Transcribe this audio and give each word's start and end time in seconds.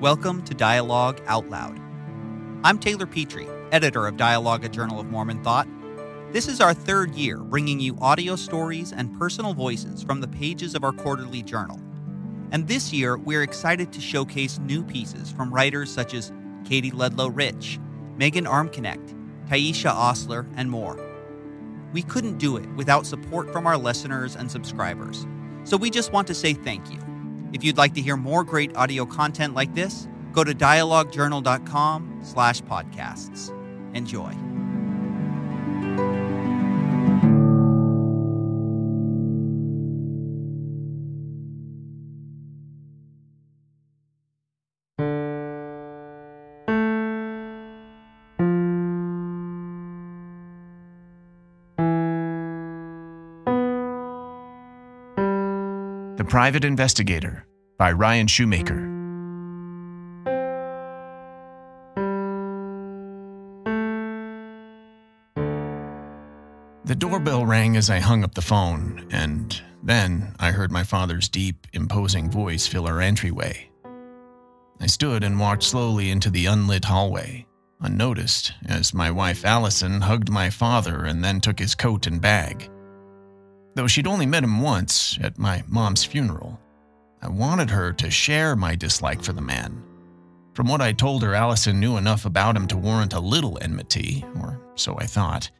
Welcome 0.00 0.42
to 0.42 0.52
Dialogue 0.52 1.22
Out 1.26 1.48
Loud. 1.48 1.80
I'm 2.62 2.78
Taylor 2.78 3.06
Petrey, 3.06 3.48
editor 3.72 4.06
of 4.06 4.18
Dialogue, 4.18 4.62
a 4.62 4.68
Journal 4.68 5.00
of 5.00 5.06
Mormon 5.06 5.42
Thought. 5.42 5.66
This 6.32 6.48
is 6.48 6.60
our 6.60 6.74
third 6.74 7.14
year 7.14 7.38
bringing 7.38 7.80
you 7.80 7.96
audio 8.02 8.36
stories 8.36 8.92
and 8.92 9.18
personal 9.18 9.54
voices 9.54 10.02
from 10.02 10.20
the 10.20 10.28
pages 10.28 10.74
of 10.74 10.84
our 10.84 10.92
quarterly 10.92 11.42
journal. 11.42 11.80
And 12.52 12.68
this 12.68 12.92
year, 12.92 13.16
we're 13.16 13.42
excited 13.42 13.90
to 13.94 14.00
showcase 14.02 14.58
new 14.58 14.82
pieces 14.82 15.32
from 15.32 15.50
writers 15.50 15.90
such 15.90 16.12
as 16.12 16.30
Katie 16.66 16.90
Ludlow 16.90 17.28
Rich, 17.28 17.80
Megan 18.18 18.44
Armknecht, 18.44 19.14
Taisha 19.48 19.94
Osler, 19.94 20.46
and 20.56 20.70
more. 20.70 21.00
We 21.94 22.02
couldn't 22.02 22.36
do 22.36 22.58
it 22.58 22.68
without 22.74 23.06
support 23.06 23.50
from 23.50 23.66
our 23.66 23.78
listeners 23.78 24.36
and 24.36 24.50
subscribers, 24.50 25.26
so 25.64 25.78
we 25.78 25.88
just 25.88 26.12
want 26.12 26.26
to 26.26 26.34
say 26.34 26.52
thank 26.52 26.92
you. 26.92 27.05
If 27.56 27.64
you'd 27.64 27.78
like 27.78 27.94
to 27.94 28.02
hear 28.02 28.18
more 28.18 28.44
great 28.44 28.76
audio 28.76 29.06
content 29.06 29.54
like 29.54 29.74
this, 29.74 30.08
go 30.34 30.44
to 30.44 30.54
dialoguejournal.com 30.54 32.20
slash 32.22 32.60
podcasts. 32.60 33.50
Enjoy. 33.94 34.55
Private 56.36 56.66
Investigator 56.66 57.46
by 57.78 57.92
Ryan 57.92 58.26
Shoemaker. 58.26 58.76
The 66.84 66.94
doorbell 66.94 67.46
rang 67.46 67.78
as 67.78 67.88
I 67.88 68.00
hung 68.00 68.22
up 68.22 68.34
the 68.34 68.42
phone, 68.42 69.08
and 69.10 69.62
then 69.82 70.34
I 70.38 70.50
heard 70.50 70.70
my 70.70 70.84
father's 70.84 71.30
deep, 71.30 71.66
imposing 71.72 72.30
voice 72.30 72.66
fill 72.66 72.86
our 72.86 73.00
entryway. 73.00 73.70
I 74.78 74.88
stood 74.88 75.24
and 75.24 75.40
walked 75.40 75.62
slowly 75.62 76.10
into 76.10 76.28
the 76.28 76.44
unlit 76.44 76.84
hallway, 76.84 77.46
unnoticed, 77.80 78.52
as 78.66 78.92
my 78.92 79.10
wife 79.10 79.46
Allison 79.46 80.02
hugged 80.02 80.28
my 80.28 80.50
father 80.50 81.06
and 81.06 81.24
then 81.24 81.40
took 81.40 81.58
his 81.58 81.74
coat 81.74 82.06
and 82.06 82.20
bag. 82.20 82.68
Though 83.76 83.86
she'd 83.86 84.06
only 84.06 84.24
met 84.24 84.42
him 84.42 84.62
once 84.62 85.18
at 85.20 85.36
my 85.36 85.62
mom's 85.68 86.02
funeral, 86.02 86.58
I 87.20 87.28
wanted 87.28 87.68
her 87.68 87.92
to 87.92 88.10
share 88.10 88.56
my 88.56 88.74
dislike 88.74 89.22
for 89.22 89.34
the 89.34 89.42
man. 89.42 89.82
From 90.54 90.66
what 90.66 90.80
I 90.80 90.92
told 90.92 91.22
her, 91.22 91.34
Allison 91.34 91.78
knew 91.78 91.98
enough 91.98 92.24
about 92.24 92.56
him 92.56 92.66
to 92.68 92.78
warrant 92.78 93.12
a 93.12 93.20
little 93.20 93.58
enmity, 93.60 94.24
or 94.40 94.58
so 94.76 94.96
I 94.98 95.04
thought. 95.04 95.50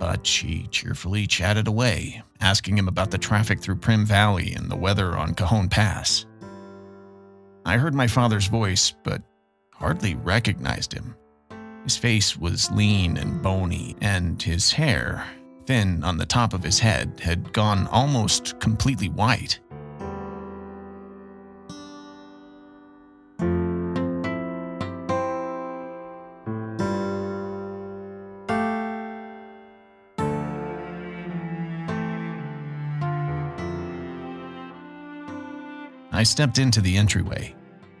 But 0.00 0.26
she 0.26 0.66
cheerfully 0.72 1.28
chatted 1.28 1.68
away, 1.68 2.20
asking 2.40 2.76
him 2.76 2.88
about 2.88 3.12
the 3.12 3.18
traffic 3.18 3.60
through 3.60 3.76
Primm 3.76 4.04
Valley 4.04 4.52
and 4.54 4.68
the 4.68 4.74
weather 4.74 5.16
on 5.16 5.32
Cajon 5.32 5.68
Pass. 5.68 6.26
I 7.64 7.76
heard 7.78 7.94
my 7.94 8.08
father's 8.08 8.48
voice, 8.48 8.92
but 9.04 9.22
hardly 9.72 10.16
recognized 10.16 10.92
him. 10.92 11.14
His 11.84 11.96
face 11.96 12.36
was 12.36 12.72
lean 12.72 13.16
and 13.16 13.40
bony, 13.40 13.94
and 14.00 14.42
his 14.42 14.72
hair, 14.72 15.24
thin 15.66 16.04
on 16.04 16.16
the 16.16 16.26
top 16.26 16.54
of 16.54 16.62
his 16.62 16.78
head, 16.78 17.20
had 17.22 17.52
gone 17.52 17.86
almost 17.88 18.58
completely 18.60 19.08
white. 19.08 19.58
I 36.12 36.22
stepped 36.22 36.58
into 36.58 36.80
the 36.80 36.96
entryway. 36.96 37.54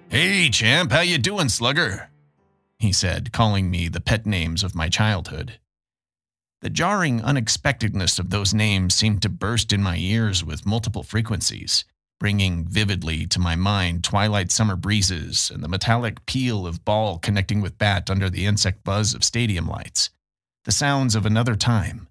Hey, 0.08 0.48
champ, 0.48 0.90
how 0.90 1.00
you 1.00 1.18
doing, 1.18 1.50
slugger? 1.50 2.08
He 2.78 2.90
said, 2.90 3.30
calling 3.30 3.70
me 3.70 3.88
the 3.88 4.00
pet 4.00 4.24
names 4.24 4.64
of 4.64 4.74
my 4.74 4.88
childhood. 4.88 5.58
The 6.62 6.70
jarring 6.70 7.22
unexpectedness 7.22 8.18
of 8.18 8.30
those 8.30 8.54
names 8.54 8.94
seemed 8.94 9.22
to 9.22 9.28
burst 9.28 9.72
in 9.72 9.82
my 9.82 9.96
ears 9.96 10.42
with 10.42 10.66
multiple 10.66 11.02
frequencies, 11.02 11.84
bringing 12.18 12.66
vividly 12.66 13.26
to 13.26 13.38
my 13.38 13.56
mind 13.56 14.02
twilight 14.02 14.50
summer 14.50 14.74
breezes 14.74 15.50
and 15.52 15.62
the 15.62 15.68
metallic 15.68 16.24
peal 16.26 16.66
of 16.66 16.84
ball 16.84 17.18
connecting 17.18 17.60
with 17.60 17.78
bat 17.78 18.08
under 18.08 18.30
the 18.30 18.46
insect 18.46 18.84
buzz 18.84 19.14
of 19.14 19.22
stadium 19.22 19.68
lights. 19.68 20.10
The 20.64 20.72
sounds 20.72 21.14
of 21.14 21.26
another 21.26 21.56
time, 21.56 22.08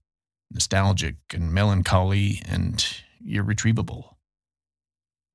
nostalgic 0.51 1.15
and 1.33 1.51
melancholy 1.51 2.41
and 2.45 2.85
irretrievable. 3.27 4.15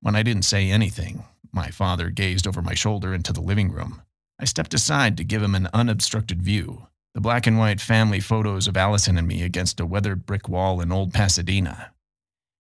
When 0.01 0.17
I 0.17 0.23
didn't 0.23 0.45
say 0.45 0.71
anything, 0.71 1.25
my 1.53 1.71
father 1.71 2.11
gazed 2.11 2.47
over 2.47 2.63
my 2.63 2.75
shoulder 2.75 3.13
into 3.13 3.33
the 3.33 3.43
living 3.43 3.73
room. 3.73 4.03
I 4.39 4.45
stepped 4.45 4.73
aside 4.73 5.17
to 5.17 5.25
give 5.25 5.43
him 5.43 5.55
an 5.55 5.69
unobstructed 5.75 6.41
view. 6.43 6.87
The 7.13 7.21
black 7.21 7.47
and 7.49 7.59
white 7.59 7.81
family 7.81 8.21
photos 8.21 8.69
of 8.69 8.77
Allison 8.77 9.19
and 9.19 9.27
me 9.27 9.43
against 9.43 9.81
a 9.81 9.87
weathered 9.87 10.27
brick 10.27 10.49
wall 10.49 10.81
in 10.81 10.93
old 10.93 11.13
Pasadena. 11.13 11.93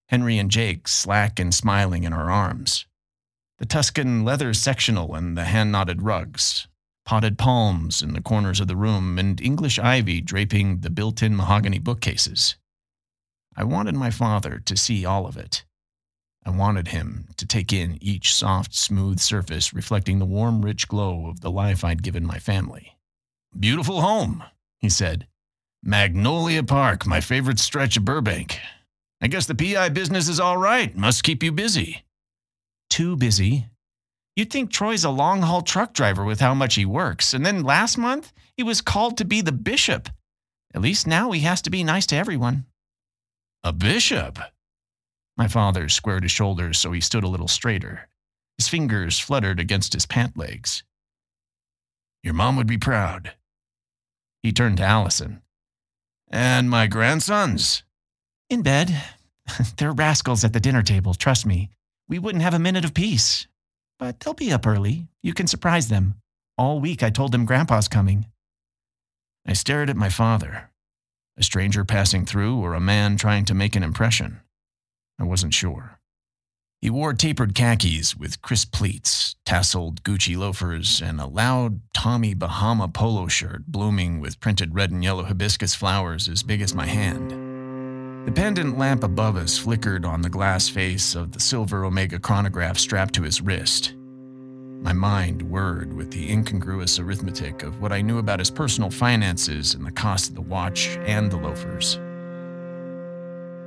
Henry 0.08 0.38
and 0.38 0.50
Jake 0.50 0.88
slack 0.88 1.38
and 1.38 1.54
smiling 1.54 2.02
in 2.02 2.12
our 2.12 2.30
arms. 2.30 2.84
The 3.58 3.66
Tuscan 3.66 4.24
leather 4.24 4.52
sectional 4.52 5.14
and 5.14 5.38
the 5.38 5.44
hand 5.44 5.70
knotted 5.70 6.02
rugs. 6.02 6.66
Potted 7.04 7.38
palms 7.38 8.02
in 8.02 8.12
the 8.12 8.20
corners 8.20 8.58
of 8.58 8.66
the 8.66 8.76
room 8.76 9.20
and 9.20 9.40
English 9.40 9.78
ivy 9.78 10.20
draping 10.20 10.80
the 10.80 10.90
built 10.90 11.22
in 11.22 11.36
mahogany 11.36 11.78
bookcases. 11.78 12.56
I 13.56 13.62
wanted 13.62 13.94
my 13.94 14.10
father 14.10 14.58
to 14.64 14.76
see 14.76 15.04
all 15.04 15.26
of 15.26 15.36
it. 15.36 15.64
I 16.44 16.50
wanted 16.50 16.88
him 16.88 17.28
to 17.36 17.46
take 17.46 17.72
in 17.72 17.98
each 18.00 18.34
soft, 18.34 18.74
smooth 18.74 19.20
surface 19.20 19.72
reflecting 19.72 20.18
the 20.18 20.26
warm, 20.26 20.62
rich 20.64 20.88
glow 20.88 21.28
of 21.28 21.40
the 21.40 21.50
life 21.50 21.84
I'd 21.84 22.02
given 22.02 22.26
my 22.26 22.38
family. 22.38 22.96
Beautiful 23.58 24.00
home, 24.00 24.44
he 24.78 24.88
said. 24.88 25.26
Magnolia 25.82 26.62
Park, 26.62 27.06
my 27.06 27.20
favorite 27.20 27.58
stretch 27.58 27.96
of 27.96 28.04
Burbank. 28.04 28.58
I 29.20 29.28
guess 29.28 29.46
the 29.46 29.54
PI 29.54 29.90
business 29.90 30.28
is 30.28 30.40
all 30.40 30.56
right. 30.56 30.96
Must 30.96 31.24
keep 31.24 31.42
you 31.42 31.52
busy. 31.52 32.04
Too 32.88 33.16
busy. 33.16 33.66
You'd 34.36 34.50
think 34.50 34.70
Troy's 34.70 35.04
a 35.04 35.10
long 35.10 35.42
haul 35.42 35.62
truck 35.62 35.92
driver 35.92 36.24
with 36.24 36.40
how 36.40 36.54
much 36.54 36.76
he 36.76 36.84
works. 36.84 37.34
And 37.34 37.44
then 37.44 37.62
last 37.62 37.98
month, 37.98 38.32
he 38.56 38.62
was 38.62 38.80
called 38.80 39.18
to 39.18 39.24
be 39.24 39.40
the 39.40 39.52
bishop. 39.52 40.08
At 40.74 40.80
least 40.80 41.06
now 41.06 41.32
he 41.32 41.40
has 41.40 41.60
to 41.62 41.70
be 41.70 41.84
nice 41.84 42.06
to 42.06 42.16
everyone. 42.16 42.66
A 43.64 43.72
bishop? 43.72 44.38
My 45.36 45.48
father 45.48 45.88
squared 45.88 46.22
his 46.22 46.32
shoulders 46.32 46.78
so 46.78 46.92
he 46.92 47.00
stood 47.00 47.24
a 47.24 47.28
little 47.28 47.48
straighter. 47.48 48.08
His 48.58 48.68
fingers 48.68 49.18
fluttered 49.18 49.58
against 49.58 49.92
his 49.92 50.06
pant 50.06 50.36
legs. 50.36 50.82
Your 52.22 52.34
mom 52.34 52.56
would 52.56 52.66
be 52.66 52.78
proud. 52.78 53.32
He 54.42 54.52
turned 54.52 54.78
to 54.78 54.84
Allison. 54.84 55.42
And 56.30 56.70
my 56.70 56.86
grandsons? 56.86 57.82
In 58.48 58.62
bed. 58.62 59.02
They're 59.76 59.92
rascals 59.92 60.44
at 60.44 60.52
the 60.52 60.60
dinner 60.60 60.82
table, 60.82 61.14
trust 61.14 61.44
me. 61.44 61.70
We 62.08 62.18
wouldn't 62.18 62.42
have 62.42 62.54
a 62.54 62.58
minute 62.58 62.84
of 62.84 62.94
peace. 62.94 63.46
But 63.98 64.20
they'll 64.20 64.34
be 64.34 64.52
up 64.52 64.66
early. 64.66 65.08
You 65.22 65.34
can 65.34 65.46
surprise 65.46 65.88
them. 65.88 66.14
All 66.56 66.80
week 66.80 67.02
I 67.02 67.10
told 67.10 67.32
them 67.32 67.44
Grandpa's 67.44 67.88
coming. 67.88 68.26
I 69.46 69.52
stared 69.52 69.90
at 69.90 69.96
my 69.96 70.08
father. 70.08 70.70
A 71.36 71.42
stranger 71.42 71.84
passing 71.84 72.26
through 72.26 72.58
or 72.58 72.74
a 72.74 72.80
man 72.80 73.16
trying 73.16 73.44
to 73.46 73.54
make 73.54 73.76
an 73.76 73.82
impression? 73.82 74.40
I 75.18 75.24
wasn't 75.24 75.54
sure. 75.54 75.99
He 76.82 76.88
wore 76.88 77.12
tapered 77.12 77.54
khakis 77.54 78.16
with 78.16 78.40
crisp 78.40 78.72
pleats, 78.72 79.36
tasseled 79.44 80.02
Gucci 80.02 80.34
loafers, 80.34 81.02
and 81.02 81.20
a 81.20 81.26
loud 81.26 81.82
Tommy 81.92 82.32
Bahama 82.32 82.88
polo 82.88 83.28
shirt 83.28 83.66
blooming 83.66 84.18
with 84.18 84.40
printed 84.40 84.74
red 84.74 84.90
and 84.90 85.04
yellow 85.04 85.24
hibiscus 85.24 85.74
flowers 85.74 86.26
as 86.26 86.42
big 86.42 86.62
as 86.62 86.74
my 86.74 86.86
hand. 86.86 87.32
The 88.26 88.32
pendant 88.32 88.78
lamp 88.78 89.04
above 89.04 89.36
us 89.36 89.58
flickered 89.58 90.06
on 90.06 90.22
the 90.22 90.30
glass 90.30 90.70
face 90.70 91.14
of 91.14 91.32
the 91.32 91.40
silver 91.40 91.84
Omega 91.84 92.18
chronograph 92.18 92.78
strapped 92.78 93.14
to 93.14 93.24
his 93.24 93.42
wrist. 93.42 93.94
My 94.80 94.94
mind 94.94 95.42
whirred 95.42 95.92
with 95.92 96.10
the 96.10 96.32
incongruous 96.32 96.98
arithmetic 96.98 97.62
of 97.62 97.82
what 97.82 97.92
I 97.92 98.00
knew 98.00 98.16
about 98.16 98.38
his 98.38 98.50
personal 98.50 98.90
finances 98.90 99.74
and 99.74 99.84
the 99.84 99.92
cost 99.92 100.30
of 100.30 100.34
the 100.34 100.40
watch 100.40 100.96
and 101.04 101.30
the 101.30 101.36
loafers. 101.36 101.98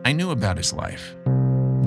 I 0.03 0.13
knew 0.13 0.31
about 0.31 0.57
his 0.57 0.73
life, 0.73 1.15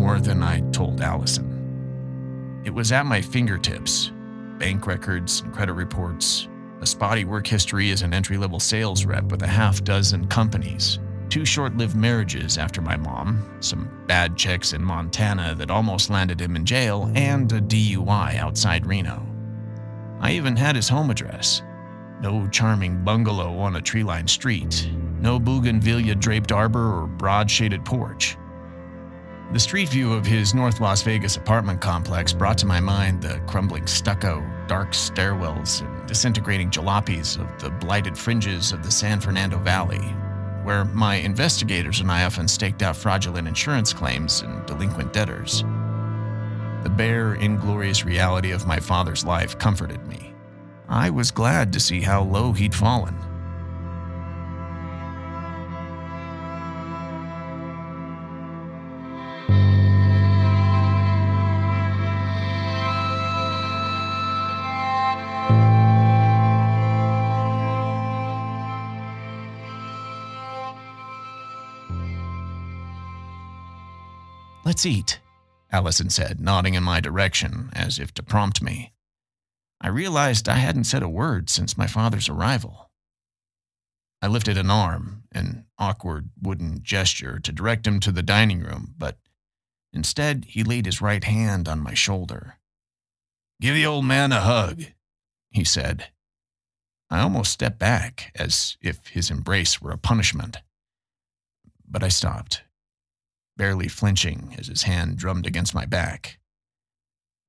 more 0.07 0.21
than 0.21 0.41
I 0.41 0.61
told 0.71 1.01
Allison. 1.01 2.63
It 2.65 2.71
was 2.71 2.93
at 2.93 3.07
my 3.07 3.21
fingertips 3.21 4.13
bank 4.57 4.87
records 4.87 5.41
and 5.41 5.53
credit 5.53 5.73
reports, 5.73 6.47
a 6.81 6.87
spotty 6.87 7.25
work 7.25 7.45
history 7.45 7.91
as 7.91 8.03
an 8.03 8.15
entry 8.15 8.37
level 8.37 8.61
sales 8.61 9.05
rep 9.05 9.25
with 9.25 9.43
a 9.43 9.49
half 9.49 9.83
dozen 9.83 10.29
companies, 10.29 11.01
two 11.29 11.45
short 11.45 11.77
lived 11.77 11.97
marriages 11.97 12.57
after 12.57 12.81
my 12.81 12.97
mom, 12.97 13.45
some 13.59 13.91
bad 14.07 14.37
checks 14.37 14.75
in 14.75 14.83
Montana 14.83 15.57
that 15.57 15.73
almost 15.73 16.09
landed 16.09 16.41
him 16.41 16.55
in 16.55 16.65
jail, 16.65 17.11
and 17.17 17.51
a 17.51 17.61
DUI 17.61 18.37
outside 18.37 18.87
Reno. 18.87 19.27
I 20.21 20.31
even 20.33 20.55
had 20.55 20.77
his 20.77 20.89
home 20.89 21.11
address. 21.11 21.63
No 22.21 22.47
charming 22.53 23.03
bungalow 23.03 23.59
on 23.59 23.75
a 23.75 23.83
tree 23.83 24.05
lined 24.05 24.31
street, 24.31 24.89
no 25.19 25.41
bougainvillea 25.41 26.15
draped 26.15 26.53
arbor 26.53 27.03
or 27.03 27.09
broad 27.09 27.51
shaded 27.51 27.85
porch. 27.85 28.37
The 29.53 29.61
street 29.61 29.89
view 29.89 30.13
of 30.13 30.27
his 30.27 30.55
North 30.55 30.81
Las 30.81 31.03
Vegas 31.03 31.37
apartment 31.37 31.81
complex 31.81 32.33
brought 32.33 32.59
to 32.59 32.67
my 32.67 32.81
mind 32.81 33.23
the 33.23 33.41
crumbling 33.47 33.87
stucco, 33.87 34.45
dark 34.67 34.91
stairwells, 34.91 35.83
and 35.83 36.09
disintegrating 36.09 36.69
jalopies 36.69 37.39
of 37.39 37.61
the 37.61 37.71
blighted 37.71 38.19
fringes 38.19 38.73
of 38.73 38.83
the 38.83 38.91
San 38.91 39.21
Fernando 39.21 39.57
Valley, 39.59 40.03
where 40.65 40.85
my 40.87 41.15
investigators 41.15 42.01
and 42.01 42.11
I 42.11 42.25
often 42.25 42.49
staked 42.49 42.83
out 42.83 42.97
fraudulent 42.97 43.47
insurance 43.47 43.93
claims 43.93 44.41
and 44.41 44.67
delinquent 44.67 45.13
debtors. 45.13 45.63
The 46.83 46.93
bare, 46.95 47.35
inglorious 47.35 48.05
reality 48.05 48.51
of 48.51 48.67
my 48.67 48.81
father's 48.81 49.25
life 49.25 49.57
comforted 49.59 50.05
me. 50.09 50.35
I 50.89 51.09
was 51.09 51.31
glad 51.31 51.73
to 51.73 51.81
see 51.81 52.01
how 52.01 52.23
low 52.23 52.53
he'd 52.53 52.75
fallen. 52.75 53.17
Let's 74.87 75.19
Allison 75.73 76.11
said, 76.11 76.41
nodding 76.41 76.75
in 76.75 76.85
my 76.85 77.01
direction 77.01 77.71
as 77.73 77.99
if 77.99 78.15
to 78.15 78.23
prompt 78.23 78.63
me. 78.63 78.93
I 79.81 79.89
realized 79.89 80.49
I 80.49 80.55
hadn't 80.55 80.85
said 80.85 81.03
a 81.03 81.09
word 81.09 81.51
since 81.51 81.77
my 81.77 81.89
father's 81.89 82.29
arrival. 82.29 82.93
I 84.23 84.29
lifted 84.29 84.57
an 84.57 84.71
arm, 84.71 85.25
an 85.33 85.67
awkward 85.77 86.31
wooden 86.41 86.85
gesture, 86.85 87.41
to 87.41 87.51
direct 87.51 87.85
him 87.85 87.99
to 87.99 88.13
the 88.13 88.23
dining 88.23 88.61
room, 88.61 88.95
but 88.97 89.19
instead 89.93 90.45
he 90.51 90.63
laid 90.63 90.87
his 90.87 91.03
right 91.03 91.25
hand 91.25 91.69
on 91.69 91.81
my 91.81 91.95
shoulder. 91.95 92.59
Give 93.61 93.75
the 93.75 93.87
old 93.87 94.05
man 94.05 94.31
a 94.31 94.41
hug, 94.41 94.85
he 95.51 95.65
said. 95.65 96.11
I 97.11 97.21
almost 97.23 97.51
stepped 97.51 97.81
back, 97.81 98.31
as 98.37 98.77
if 98.81 99.09
his 99.09 99.33
embrace 99.33 99.83
were 99.83 99.91
a 99.91 99.99
punishment. 99.99 100.59
But 101.89 102.05
I 102.05 102.09
stopped 102.09 102.63
barely 103.57 103.89
flinching 103.89 104.55
as 104.59 104.67
his 104.67 104.83
hand 104.83 105.17
drummed 105.17 105.47
against 105.47 105.75
my 105.75 105.87
back. 105.87 106.39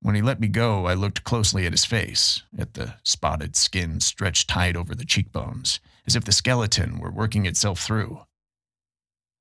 When 0.01 0.15
he 0.15 0.21
let 0.21 0.39
me 0.39 0.48
go, 0.48 0.86
I 0.86 0.94
looked 0.94 1.24
closely 1.24 1.65
at 1.65 1.74
his 1.74 1.86
face, 1.86 2.44
at 2.57 2.75
the 2.75 2.95
spotted 3.04 3.56
skin 3.56 4.00
stretched 4.00 4.48
tight 4.48 4.75
over 4.75 4.94
the 4.94 5.06
cheekbones, 5.06 5.80
as 6.06 6.15
if 6.15 6.24
the 6.24 6.31
skeleton 6.31 7.00
were 7.00 7.12
working 7.12 7.45
itself 7.45 7.80
through. 7.80 8.21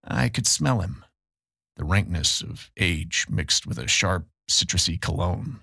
I 0.03 0.29
could 0.29 0.47
smell 0.47 0.81
him, 0.81 1.05
the 1.77 1.85
rankness 1.85 2.41
of 2.41 2.71
age 2.77 3.27
mixed 3.29 3.67
with 3.67 3.79
a 3.79 3.87
sharp, 3.87 4.27
citrusy 4.51 5.01
cologne. 5.01 5.61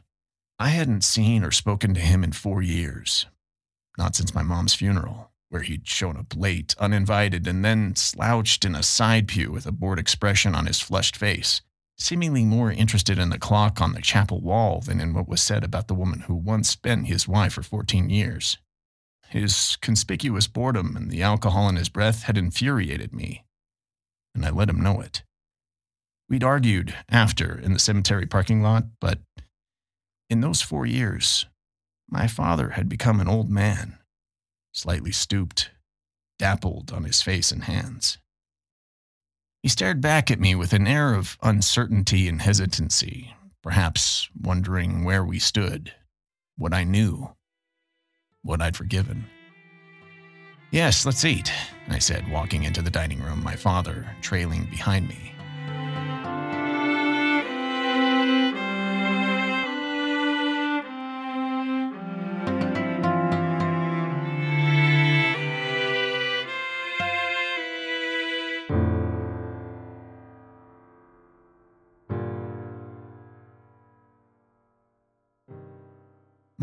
I 0.60 0.70
hadn't 0.70 1.04
seen 1.04 1.44
or 1.44 1.52
spoken 1.52 1.94
to 1.96 2.00
him 2.00 2.24
in 2.24 2.32
four 2.32 2.62
years, 2.62 3.26
not 3.98 4.16
since 4.16 4.36
my 4.36 4.44
mom's 4.44 4.76
funeral 4.76 5.33
where 5.54 5.62
he'd 5.62 5.88
shown 5.88 6.18
up 6.18 6.36
late, 6.36 6.74
uninvited, 6.80 7.46
and 7.46 7.64
then 7.64 7.96
slouched 7.96 8.66
in 8.66 8.74
a 8.74 8.82
side 8.82 9.28
pew 9.28 9.52
with 9.52 9.68
a 9.68 9.72
bored 9.72 10.00
expression 10.00 10.56
on 10.56 10.66
his 10.66 10.80
flushed 10.80 11.16
face, 11.16 11.62
seemingly 11.96 12.44
more 12.44 12.72
interested 12.72 13.20
in 13.20 13.30
the 13.30 13.38
clock 13.38 13.80
on 13.80 13.94
the 13.94 14.02
chapel 14.02 14.42
wall 14.42 14.82
than 14.82 15.00
in 15.00 15.14
what 15.14 15.30
was 15.30 15.44
said 15.44 15.64
about 15.64 15.88
the 15.88 15.94
woman 15.94 16.22
who 16.22 16.34
once 16.34 16.76
been 16.76 17.04
his 17.04 17.28
wife 17.28 17.54
for 17.54 17.62
14 17.62 18.10
years. 18.10 18.58
His 19.30 19.78
conspicuous 19.80 20.48
boredom 20.48 20.98
and 20.98 21.12
the 21.12 21.22
alcohol 21.22 21.70
in 21.70 21.76
his 21.76 21.90
breath 21.90 22.24
had 22.24 22.36
infuriated 22.36 23.14
me, 23.14 23.44
and 24.34 24.44
I 24.44 24.50
let 24.50 24.70
him 24.70 24.82
know 24.82 25.02
it. 25.02 25.22
We'd 26.28 26.44
argued 26.44 26.96
after 27.10 27.60
in 27.60 27.74
the 27.74 27.80
cemetery 27.80 28.26
parking 28.26 28.64
lot, 28.64 28.86
but 29.00 29.20
in 30.32 30.42
those 30.42 30.64
four 30.64 30.88
years, 30.88 31.46
my 32.10 32.26
father 32.26 32.72
had 32.72 32.90
become 32.90 33.20
an 33.20 33.28
old 33.28 33.52
man 33.52 34.00
slightly 34.74 35.12
stooped, 35.12 35.72
dappled 36.38 36.92
on 36.92 37.06
his 37.06 37.22
face 37.22 37.52
and 37.52 37.64
hands. 37.64 38.18
He 39.62 39.70
stared 39.70 40.02
back 40.02 40.30
at 40.30 40.42
me 40.42 40.56
with 40.56 40.74
an 40.74 40.88
air 40.88 41.14
of 41.14 41.38
uncertainty 41.42 42.28
and 42.28 42.42
hesitancy, 42.42 43.34
perhaps 43.62 44.30
wondering 44.38 45.06
where 45.06 45.24
we 45.24 45.40
stood, 45.40 45.94
what 46.58 46.74
I 46.74 46.84
knew, 46.84 47.34
what 48.42 48.62
I'd 48.62 48.76
forgiven. 48.76 49.26
Yes, 50.72 51.06
let's 51.06 51.24
eat, 51.24 51.54
I 51.88 52.00
said, 52.00 52.30
walking 52.30 52.64
into 52.64 52.82
the 52.82 52.90
dining 52.90 53.22
room, 53.22 53.44
my 53.44 53.56
father 53.56 54.10
trailing 54.22 54.66
behind 54.66 55.08
me. 55.08 55.33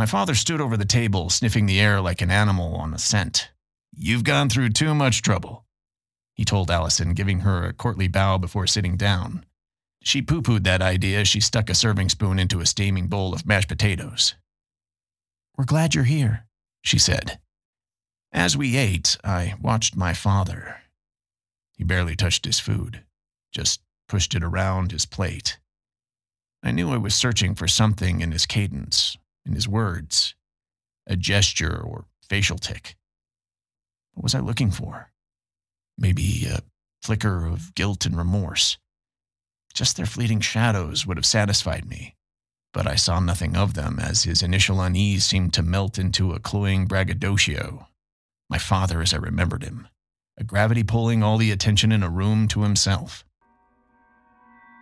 My 0.00 0.06
father 0.06 0.34
stood 0.34 0.62
over 0.62 0.78
the 0.78 0.86
table, 0.86 1.28
sniffing 1.28 1.66
the 1.66 1.78
air 1.78 2.00
like 2.00 2.22
an 2.22 2.30
animal 2.30 2.74
on 2.76 2.94
a 2.94 2.98
scent. 2.98 3.50
You've 3.92 4.24
gone 4.24 4.48
through 4.48 4.70
too 4.70 4.94
much 4.94 5.20
trouble, 5.20 5.66
he 6.32 6.42
told 6.42 6.70
Allison, 6.70 7.12
giving 7.12 7.40
her 7.40 7.66
a 7.66 7.74
courtly 7.74 8.08
bow 8.08 8.38
before 8.38 8.66
sitting 8.66 8.96
down. 8.96 9.44
She 10.02 10.22
poo 10.22 10.40
pooed 10.40 10.64
that 10.64 10.80
idea 10.80 11.20
as 11.20 11.28
she 11.28 11.38
stuck 11.38 11.68
a 11.68 11.74
serving 11.74 12.08
spoon 12.08 12.38
into 12.38 12.60
a 12.60 12.66
steaming 12.66 13.08
bowl 13.08 13.34
of 13.34 13.44
mashed 13.44 13.68
potatoes. 13.68 14.36
We're 15.58 15.66
glad 15.66 15.94
you're 15.94 16.04
here, 16.04 16.46
she 16.82 16.98
said. 16.98 17.38
As 18.32 18.56
we 18.56 18.78
ate, 18.78 19.18
I 19.22 19.52
watched 19.60 19.96
my 19.96 20.14
father. 20.14 20.80
He 21.76 21.84
barely 21.84 22.16
touched 22.16 22.46
his 22.46 22.58
food, 22.58 23.04
just 23.52 23.82
pushed 24.08 24.34
it 24.34 24.42
around 24.42 24.92
his 24.92 25.04
plate. 25.04 25.58
I 26.62 26.70
knew 26.70 26.88
I 26.88 26.96
was 26.96 27.14
searching 27.14 27.54
for 27.54 27.68
something 27.68 28.22
in 28.22 28.32
his 28.32 28.46
cadence, 28.46 29.18
in 29.50 29.56
his 29.56 29.68
words, 29.68 30.34
a 31.06 31.16
gesture 31.16 31.76
or 31.76 32.06
facial 32.22 32.56
tic. 32.56 32.96
What 34.14 34.22
was 34.22 34.34
I 34.34 34.38
looking 34.38 34.70
for? 34.70 35.10
Maybe 35.98 36.46
a 36.46 36.60
flicker 37.02 37.46
of 37.46 37.74
guilt 37.74 38.06
and 38.06 38.16
remorse. 38.16 38.78
Just 39.74 39.96
their 39.96 40.06
fleeting 40.06 40.40
shadows 40.40 41.04
would 41.04 41.16
have 41.16 41.26
satisfied 41.26 41.88
me, 41.88 42.14
but 42.72 42.86
I 42.86 42.94
saw 42.94 43.18
nothing 43.18 43.56
of 43.56 43.74
them 43.74 43.98
as 43.98 44.22
his 44.22 44.42
initial 44.42 44.80
unease 44.80 45.24
seemed 45.24 45.52
to 45.54 45.62
melt 45.62 45.98
into 45.98 46.32
a 46.32 46.40
cloying 46.40 46.86
braggadocio. 46.86 47.88
My 48.48 48.58
father 48.58 49.02
as 49.02 49.12
I 49.12 49.18
remembered 49.18 49.64
him, 49.64 49.88
a 50.38 50.44
gravity 50.44 50.84
pulling 50.84 51.22
all 51.22 51.38
the 51.38 51.50
attention 51.50 51.90
in 51.90 52.04
a 52.04 52.08
room 52.08 52.46
to 52.48 52.62
himself. 52.62 53.24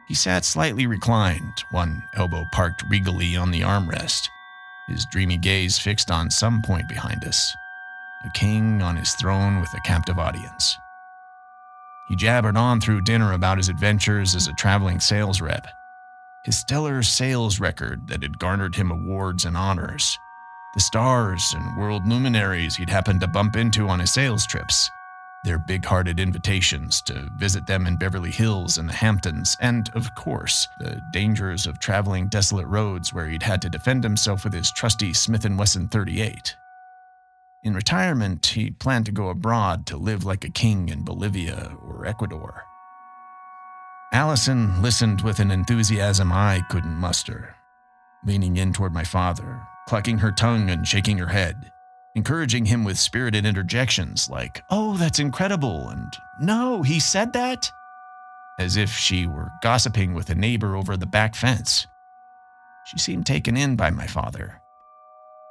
He 0.08 0.14
sat 0.14 0.44
slightly 0.44 0.86
reclined, 0.86 1.64
one 1.70 2.02
elbow 2.14 2.44
parked 2.52 2.82
regally 2.90 3.36
on 3.36 3.50
the 3.50 3.60
armrest, 3.60 4.28
his 4.88 5.06
dreamy 5.06 5.36
gaze 5.36 5.78
fixed 5.78 6.10
on 6.10 6.30
some 6.30 6.62
point 6.62 6.88
behind 6.88 7.24
us, 7.24 7.54
a 8.24 8.30
king 8.30 8.82
on 8.82 8.96
his 8.96 9.14
throne 9.14 9.60
with 9.60 9.72
a 9.74 9.80
captive 9.80 10.18
audience. 10.18 10.76
He 12.08 12.16
jabbered 12.16 12.56
on 12.56 12.80
through 12.80 13.02
dinner 13.02 13.32
about 13.32 13.58
his 13.58 13.68
adventures 13.68 14.34
as 14.34 14.48
a 14.48 14.54
traveling 14.54 14.98
sales 14.98 15.40
rep, 15.40 15.66
his 16.44 16.58
stellar 16.58 17.02
sales 17.02 17.60
record 17.60 18.08
that 18.08 18.22
had 18.22 18.38
garnered 18.38 18.74
him 18.74 18.90
awards 18.90 19.44
and 19.44 19.56
honors, 19.56 20.18
the 20.74 20.80
stars 20.80 21.54
and 21.54 21.76
world 21.76 22.06
luminaries 22.06 22.76
he'd 22.76 22.88
happened 22.88 23.20
to 23.20 23.26
bump 23.26 23.56
into 23.56 23.88
on 23.88 24.00
his 24.00 24.12
sales 24.12 24.46
trips, 24.46 24.90
their 25.44 25.58
big 25.58 25.84
hearted 25.84 26.18
invitations 26.18 27.00
to 27.02 27.30
visit 27.36 27.66
them 27.66 27.86
in 27.86 27.96
Beverly 27.96 28.30
Hills 28.30 28.78
and 28.78 28.88
the 28.88 28.94
Hamptons, 28.94 29.56
and, 29.60 29.88
of 29.94 30.14
course, 30.14 30.66
the 30.80 31.00
dangers 31.12 31.66
of 31.66 31.78
traveling 31.78 32.28
desolate 32.28 32.66
roads 32.66 33.12
where 33.12 33.28
he'd 33.28 33.42
had 33.42 33.62
to 33.62 33.68
defend 33.68 34.02
himself 34.02 34.44
with 34.44 34.52
his 34.52 34.72
trusty 34.72 35.14
Smith 35.14 35.48
& 35.50 35.56
Wesson 35.56 35.88
38. 35.88 36.56
In 37.62 37.74
retirement, 37.74 38.46
he 38.46 38.70
planned 38.70 39.06
to 39.06 39.12
go 39.12 39.28
abroad 39.28 39.86
to 39.86 39.96
live 39.96 40.24
like 40.24 40.44
a 40.44 40.50
king 40.50 40.88
in 40.88 41.04
Bolivia 41.04 41.76
or 41.82 42.06
Ecuador. 42.06 42.64
Allison 44.12 44.80
listened 44.82 45.20
with 45.22 45.38
an 45.38 45.50
enthusiasm 45.50 46.32
I 46.32 46.62
couldn't 46.70 46.96
muster, 46.96 47.54
leaning 48.24 48.56
in 48.56 48.72
toward 48.72 48.92
my 48.92 49.04
father, 49.04 49.60
clucking 49.86 50.18
her 50.18 50.32
tongue 50.32 50.70
and 50.70 50.86
shaking 50.86 51.18
her 51.18 51.26
head 51.26 51.72
encouraging 52.18 52.64
him 52.64 52.82
with 52.82 52.98
spirited 52.98 53.46
interjections 53.46 54.28
like, 54.28 54.64
Oh, 54.70 54.96
that's 54.96 55.20
incredible, 55.20 55.88
and 55.88 56.12
No, 56.40 56.82
he 56.82 56.98
said 56.98 57.32
that? 57.34 57.70
As 58.58 58.76
if 58.76 58.90
she 58.90 59.24
were 59.24 59.52
gossiping 59.62 60.14
with 60.14 60.28
a 60.28 60.34
neighbor 60.34 60.74
over 60.74 60.96
the 60.96 61.06
back 61.06 61.36
fence. 61.36 61.86
She 62.86 62.98
seemed 62.98 63.24
taken 63.24 63.56
in 63.56 63.76
by 63.76 63.90
my 63.90 64.08
father, 64.08 64.60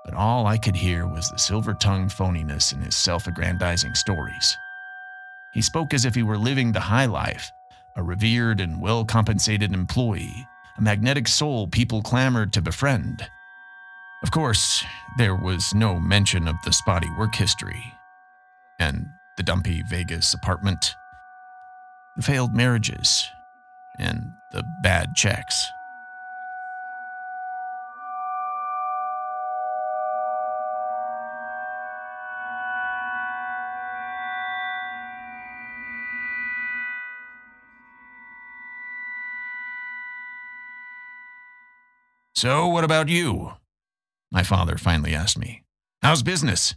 but 0.03 0.13
all 0.13 0.45
I 0.45 0.57
could 0.57 0.75
hear 0.75 1.07
was 1.07 1.29
the 1.29 1.39
silver 1.39 1.73
tongued 1.73 2.11
phoniness 2.11 2.73
in 2.73 2.81
his 2.81 2.97
self 2.97 3.27
aggrandizing 3.27 3.95
stories. 3.95 4.57
He 5.53 5.61
spoke 5.61 5.93
as 5.93 6.03
if 6.03 6.15
he 6.15 6.23
were 6.23 6.37
living 6.37 6.73
the 6.73 6.81
high 6.81 7.05
life, 7.05 7.49
a 7.95 8.03
revered 8.03 8.59
and 8.59 8.81
well 8.81 9.05
compensated 9.05 9.73
employee, 9.73 10.45
a 10.77 10.81
magnetic 10.81 11.29
soul 11.29 11.65
people 11.65 12.01
clamored 12.01 12.51
to 12.53 12.61
befriend. 12.61 13.25
Of 14.23 14.31
course, 14.31 14.83
there 15.17 15.35
was 15.35 15.73
no 15.75 15.99
mention 15.99 16.47
of 16.47 16.55
the 16.65 16.73
spotty 16.73 17.09
work 17.17 17.35
history, 17.35 17.93
and 18.79 19.05
the 19.37 19.43
dumpy 19.43 19.83
Vegas 19.83 20.33
apartment, 20.33 20.95
the 22.15 22.23
failed 22.23 22.53
marriages, 22.53 23.29
and 23.99 24.33
the 24.51 24.63
bad 24.81 25.15
checks. 25.15 25.69
So, 42.35 42.67
what 42.67 42.83
about 42.83 43.09
you? 43.09 43.53
My 44.31 44.43
father 44.43 44.77
finally 44.77 45.15
asked 45.15 45.37
me. 45.37 45.63
How's 46.01 46.23
business? 46.23 46.75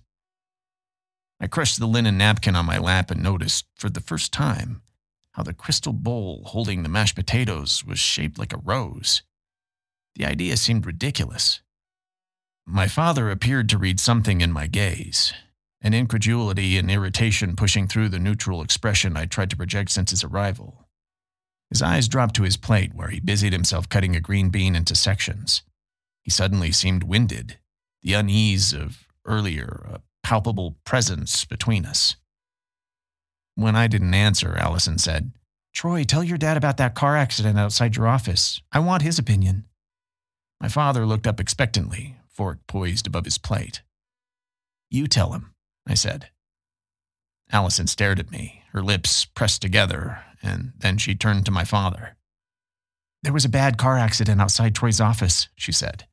I 1.40 1.47
crushed 1.47 1.78
the 1.78 1.87
linen 1.87 2.19
napkin 2.19 2.54
on 2.54 2.66
my 2.66 2.78
lap 2.78 3.11
and 3.11 3.23
noticed, 3.23 3.66
for 3.75 3.88
the 3.88 4.00
first 4.00 4.33
time, 4.33 4.83
how 5.33 5.42
the 5.42 5.54
crystal 5.54 5.92
bowl 5.92 6.42
holding 6.47 6.83
the 6.83 6.88
mashed 6.88 7.16
potatoes 7.16 7.85
was 7.85 7.99
shaped 7.99 8.38
like 8.38 8.52
a 8.52 8.59
rose. 8.59 9.23
The 10.16 10.26
idea 10.26 10.57
seemed 10.57 10.87
ridiculous. 10.87 11.62
My 12.66 12.87
father 12.87 13.30
appeared 13.30 13.69
to 13.71 13.78
read 13.78 13.99
something 13.99 14.40
in 14.40 14.52
my 14.52 14.66
gaze, 14.66 15.33
an 15.80 15.95
incredulity 15.95 16.76
and 16.76 16.90
irritation 16.90 17.57
pushing 17.57 17.88
through 17.88 18.11
the 18.11 18.19
neutral 18.19 18.62
expression 18.62 19.16
I 19.16 19.25
tried 19.25 19.50
to 19.50 19.57
project 19.57 19.90
since 19.90 20.11
his 20.11 20.23
arrival. 20.23 20.87
His 21.71 21.83
eyes 21.83 22.07
dropped 22.07 22.37
to 22.37 22.42
his 22.42 22.57
plate 22.57 22.95
where 22.95 23.09
he 23.09 23.21
busied 23.21 23.52
himself 23.52 23.88
cutting 23.88 24.14
a 24.14 24.21
green 24.21 24.50
bean 24.50 24.76
into 24.76 24.95
sections. 24.95 25.62
He 26.30 26.32
suddenly 26.32 26.70
seemed 26.70 27.02
winded, 27.02 27.58
the 28.02 28.12
unease 28.12 28.72
of 28.72 29.08
earlier, 29.25 29.84
a 29.92 30.00
palpable 30.22 30.76
presence 30.84 31.44
between 31.44 31.84
us. 31.84 32.14
When 33.56 33.75
I 33.75 33.88
didn't 33.88 34.14
answer, 34.14 34.56
Allison 34.56 34.99
said, 34.99 35.32
Troy, 35.75 36.04
tell 36.04 36.22
your 36.22 36.38
dad 36.38 36.56
about 36.56 36.76
that 36.76 36.94
car 36.94 37.16
accident 37.16 37.58
outside 37.58 37.96
your 37.96 38.06
office. 38.06 38.62
I 38.70 38.78
want 38.78 39.02
his 39.02 39.18
opinion. 39.18 39.64
My 40.60 40.68
father 40.68 41.04
looked 41.04 41.26
up 41.26 41.40
expectantly, 41.40 42.14
fork 42.28 42.60
poised 42.68 43.08
above 43.08 43.25
his 43.25 43.37
plate. 43.37 43.82
You 44.88 45.08
tell 45.08 45.32
him, 45.32 45.52
I 45.84 45.94
said. 45.94 46.30
Allison 47.50 47.88
stared 47.88 48.20
at 48.20 48.30
me, 48.30 48.62
her 48.72 48.84
lips 48.84 49.25
pressed 49.25 49.62
together, 49.62 50.22
and 50.40 50.75
then 50.78 50.96
she 50.96 51.16
turned 51.16 51.44
to 51.46 51.50
my 51.50 51.64
father. 51.64 52.16
There 53.25 53.32
was 53.32 53.44
a 53.44 53.49
bad 53.49 53.78
car 53.78 53.99
accident 53.99 54.40
outside 54.40 54.76
Troy's 54.76 55.00
office, 55.00 55.49
she 55.56 55.72
said. 55.72 56.06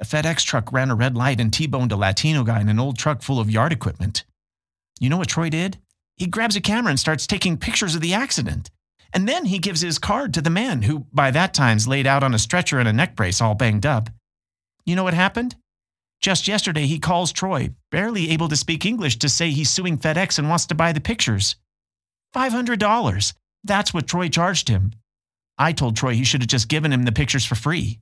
A 0.00 0.04
FedEx 0.04 0.44
truck 0.44 0.72
ran 0.72 0.90
a 0.90 0.94
red 0.94 1.16
light 1.16 1.40
and 1.40 1.52
T 1.52 1.66
boned 1.66 1.92
a 1.92 1.96
Latino 1.96 2.42
guy 2.42 2.60
in 2.60 2.68
an 2.68 2.80
old 2.80 2.98
truck 2.98 3.22
full 3.22 3.38
of 3.38 3.50
yard 3.50 3.72
equipment. 3.72 4.24
You 4.98 5.08
know 5.08 5.16
what 5.16 5.28
Troy 5.28 5.48
did? 5.50 5.78
He 6.16 6.26
grabs 6.26 6.56
a 6.56 6.60
camera 6.60 6.90
and 6.90 7.00
starts 7.00 7.26
taking 7.26 7.56
pictures 7.56 7.94
of 7.94 8.00
the 8.00 8.14
accident. 8.14 8.70
And 9.12 9.28
then 9.28 9.44
he 9.44 9.58
gives 9.58 9.80
his 9.80 9.98
card 9.98 10.34
to 10.34 10.40
the 10.40 10.50
man, 10.50 10.82
who 10.82 11.06
by 11.12 11.30
that 11.30 11.54
time's 11.54 11.86
laid 11.86 12.06
out 12.06 12.24
on 12.24 12.34
a 12.34 12.38
stretcher 12.38 12.78
and 12.80 12.88
a 12.88 12.92
neck 12.92 13.14
brace, 13.14 13.40
all 13.40 13.54
banged 13.54 13.86
up. 13.86 14.10
You 14.84 14.96
know 14.96 15.04
what 15.04 15.14
happened? 15.14 15.54
Just 16.20 16.48
yesterday, 16.48 16.86
he 16.86 16.98
calls 16.98 17.32
Troy, 17.32 17.70
barely 17.90 18.30
able 18.30 18.48
to 18.48 18.56
speak 18.56 18.84
English, 18.84 19.18
to 19.18 19.28
say 19.28 19.50
he's 19.50 19.70
suing 19.70 19.98
FedEx 19.98 20.38
and 20.38 20.48
wants 20.48 20.66
to 20.66 20.74
buy 20.74 20.92
the 20.92 21.00
pictures. 21.00 21.56
$500. 22.34 23.34
That's 23.62 23.94
what 23.94 24.08
Troy 24.08 24.28
charged 24.28 24.68
him. 24.68 24.92
I 25.58 25.72
told 25.72 25.96
Troy 25.96 26.14
he 26.14 26.24
should 26.24 26.42
have 26.42 26.48
just 26.48 26.68
given 26.68 26.92
him 26.92 27.04
the 27.04 27.12
pictures 27.12 27.44
for 27.44 27.54
free. 27.54 28.00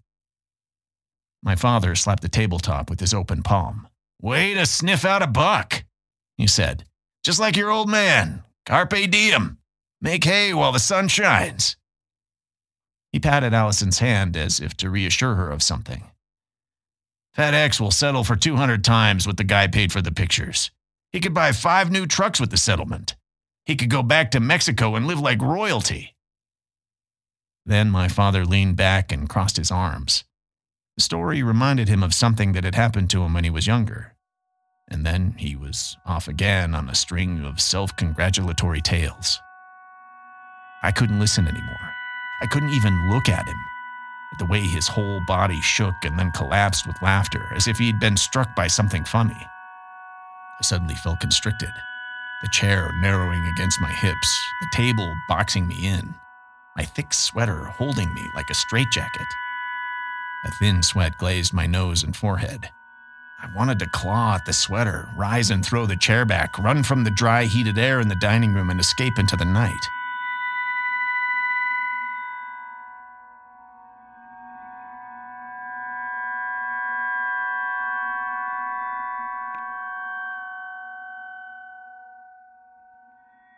My 1.42 1.56
father 1.56 1.94
slapped 1.94 2.22
the 2.22 2.28
tabletop 2.28 2.88
with 2.88 3.00
his 3.00 3.12
open 3.12 3.42
palm. 3.42 3.88
Way 4.20 4.54
to 4.54 4.64
sniff 4.64 5.04
out 5.04 5.22
a 5.22 5.26
buck, 5.26 5.84
he 6.36 6.46
said. 6.46 6.84
Just 7.24 7.40
like 7.40 7.56
your 7.56 7.70
old 7.70 7.88
man. 7.88 8.44
Carpe 8.66 9.10
diem. 9.10 9.58
Make 10.00 10.24
hay 10.24 10.54
while 10.54 10.72
the 10.72 10.78
sun 10.78 11.08
shines. 11.08 11.76
He 13.12 13.18
patted 13.18 13.52
Allison's 13.52 13.98
hand 13.98 14.36
as 14.36 14.60
if 14.60 14.76
to 14.78 14.90
reassure 14.90 15.34
her 15.34 15.50
of 15.50 15.62
something. 15.62 16.04
FedEx 17.36 17.80
will 17.80 17.90
settle 17.90 18.24
for 18.24 18.36
200 18.36 18.84
times 18.84 19.26
what 19.26 19.36
the 19.36 19.44
guy 19.44 19.66
paid 19.66 19.92
for 19.92 20.02
the 20.02 20.12
pictures. 20.12 20.70
He 21.12 21.20
could 21.20 21.34
buy 21.34 21.52
five 21.52 21.90
new 21.90 22.06
trucks 22.06 22.40
with 22.40 22.50
the 22.50 22.56
settlement. 22.56 23.16
He 23.64 23.76
could 23.76 23.90
go 23.90 24.02
back 24.02 24.30
to 24.32 24.40
Mexico 24.40 24.96
and 24.96 25.06
live 25.06 25.20
like 25.20 25.40
royalty. 25.40 26.14
Then 27.64 27.90
my 27.90 28.08
father 28.08 28.44
leaned 28.44 28.76
back 28.76 29.12
and 29.12 29.28
crossed 29.28 29.56
his 29.56 29.70
arms. 29.70 30.24
The 30.96 31.02
story 31.02 31.42
reminded 31.42 31.88
him 31.88 32.02
of 32.02 32.12
something 32.12 32.52
that 32.52 32.64
had 32.64 32.74
happened 32.74 33.08
to 33.10 33.22
him 33.22 33.32
when 33.32 33.44
he 33.44 33.50
was 33.50 33.66
younger. 33.66 34.14
And 34.88 35.06
then 35.06 35.34
he 35.38 35.56
was 35.56 35.96
off 36.04 36.28
again 36.28 36.74
on 36.74 36.88
a 36.88 36.94
string 36.94 37.44
of 37.44 37.60
self 37.60 37.96
congratulatory 37.96 38.82
tales. 38.82 39.40
I 40.82 40.92
couldn't 40.92 41.20
listen 41.20 41.46
anymore. 41.46 41.92
I 42.42 42.46
couldn't 42.46 42.70
even 42.70 43.10
look 43.10 43.28
at 43.28 43.46
him. 43.46 43.56
The 44.38 44.46
way 44.46 44.60
his 44.60 44.88
whole 44.88 45.20
body 45.26 45.60
shook 45.60 45.94
and 46.02 46.18
then 46.18 46.32
collapsed 46.32 46.86
with 46.86 47.00
laughter, 47.02 47.46
as 47.54 47.68
if 47.68 47.78
he 47.78 47.86
had 47.86 48.00
been 48.00 48.16
struck 48.16 48.54
by 48.54 48.66
something 48.66 49.04
funny. 49.04 49.36
I 50.60 50.62
suddenly 50.62 50.94
felt 50.96 51.20
constricted 51.20 51.70
the 52.42 52.48
chair 52.48 52.90
narrowing 53.00 53.46
against 53.46 53.80
my 53.80 53.90
hips, 53.92 54.52
the 54.60 54.66
table 54.72 55.14
boxing 55.28 55.66
me 55.66 55.86
in, 55.86 56.12
my 56.76 56.84
thick 56.84 57.14
sweater 57.14 57.64
holding 57.66 58.12
me 58.14 58.28
like 58.34 58.50
a 58.50 58.54
straitjacket. 58.54 59.28
A 60.44 60.50
thin 60.58 60.82
sweat 60.82 61.16
glazed 61.18 61.52
my 61.52 61.66
nose 61.66 62.02
and 62.02 62.16
forehead. 62.16 62.68
I 63.40 63.48
wanted 63.56 63.78
to 63.78 63.88
claw 63.88 64.34
at 64.34 64.44
the 64.44 64.52
sweater, 64.52 65.08
rise 65.16 65.50
and 65.50 65.64
throw 65.64 65.86
the 65.86 65.96
chair 65.96 66.24
back, 66.24 66.58
run 66.58 66.82
from 66.82 67.04
the 67.04 67.10
dry, 67.10 67.44
heated 67.44 67.78
air 67.78 68.00
in 68.00 68.08
the 68.08 68.16
dining 68.16 68.52
room, 68.52 68.70
and 68.70 68.80
escape 68.80 69.18
into 69.18 69.36
the 69.36 69.44
night. 69.44 69.72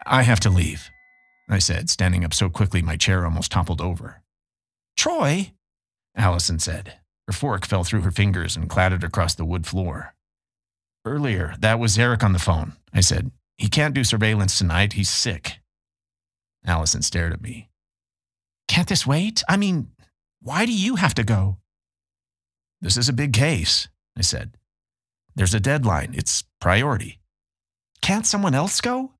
I 0.06 0.22
have 0.22 0.40
to 0.40 0.50
leave, 0.50 0.90
I 1.48 1.58
said, 1.58 1.88
standing 1.88 2.24
up 2.24 2.34
so 2.34 2.50
quickly 2.50 2.82
my 2.82 2.96
chair 2.96 3.24
almost 3.24 3.50
toppled 3.50 3.80
over. 3.80 4.22
Troy, 4.96 5.52
Allison 6.16 6.58
said. 6.58 6.94
Her 7.26 7.32
fork 7.32 7.66
fell 7.66 7.84
through 7.84 8.02
her 8.02 8.10
fingers 8.10 8.56
and 8.56 8.68
clattered 8.68 9.04
across 9.04 9.34
the 9.34 9.44
wood 9.44 9.66
floor. 9.66 10.14
Earlier, 11.04 11.54
that 11.58 11.78
was 11.78 11.98
Eric 11.98 12.22
on 12.22 12.32
the 12.32 12.38
phone, 12.38 12.74
I 12.92 13.00
said. 13.00 13.30
He 13.58 13.68
can't 13.68 13.94
do 13.94 14.04
surveillance 14.04 14.58
tonight. 14.58 14.94
He's 14.94 15.10
sick. 15.10 15.60
Allison 16.66 17.02
stared 17.02 17.32
at 17.32 17.42
me. 17.42 17.68
Can't 18.68 18.88
this 18.88 19.06
wait? 19.06 19.42
I 19.48 19.56
mean, 19.56 19.88
why 20.40 20.66
do 20.66 20.72
you 20.72 20.96
have 20.96 21.14
to 21.14 21.24
go? 21.24 21.58
This 22.80 22.96
is 22.96 23.08
a 23.08 23.14
big 23.14 23.32
case, 23.32 23.88
I 24.16 24.22
said. 24.22 24.56
There's 25.34 25.54
a 25.54 25.60
deadline. 25.60 26.14
It's 26.14 26.44
priority. 26.60 27.20
Can't 28.02 28.26
someone 28.26 28.54
else 28.54 28.80
go? 28.80 29.12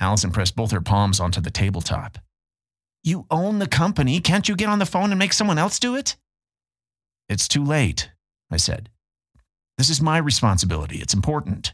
Allison 0.00 0.30
pressed 0.30 0.56
both 0.56 0.70
her 0.70 0.80
palms 0.80 1.20
onto 1.20 1.40
the 1.40 1.50
tabletop. 1.50 2.18
You 3.02 3.26
own 3.30 3.58
the 3.58 3.66
company. 3.66 4.20
Can't 4.20 4.48
you 4.48 4.56
get 4.56 4.68
on 4.68 4.78
the 4.78 4.86
phone 4.86 5.10
and 5.10 5.18
make 5.18 5.32
someone 5.32 5.58
else 5.58 5.78
do 5.78 5.94
it? 5.96 6.16
It's 7.32 7.48
too 7.48 7.64
late, 7.64 8.10
I 8.50 8.58
said. 8.58 8.90
This 9.78 9.88
is 9.88 10.02
my 10.02 10.18
responsibility. 10.18 10.98
It's 10.98 11.14
important. 11.14 11.72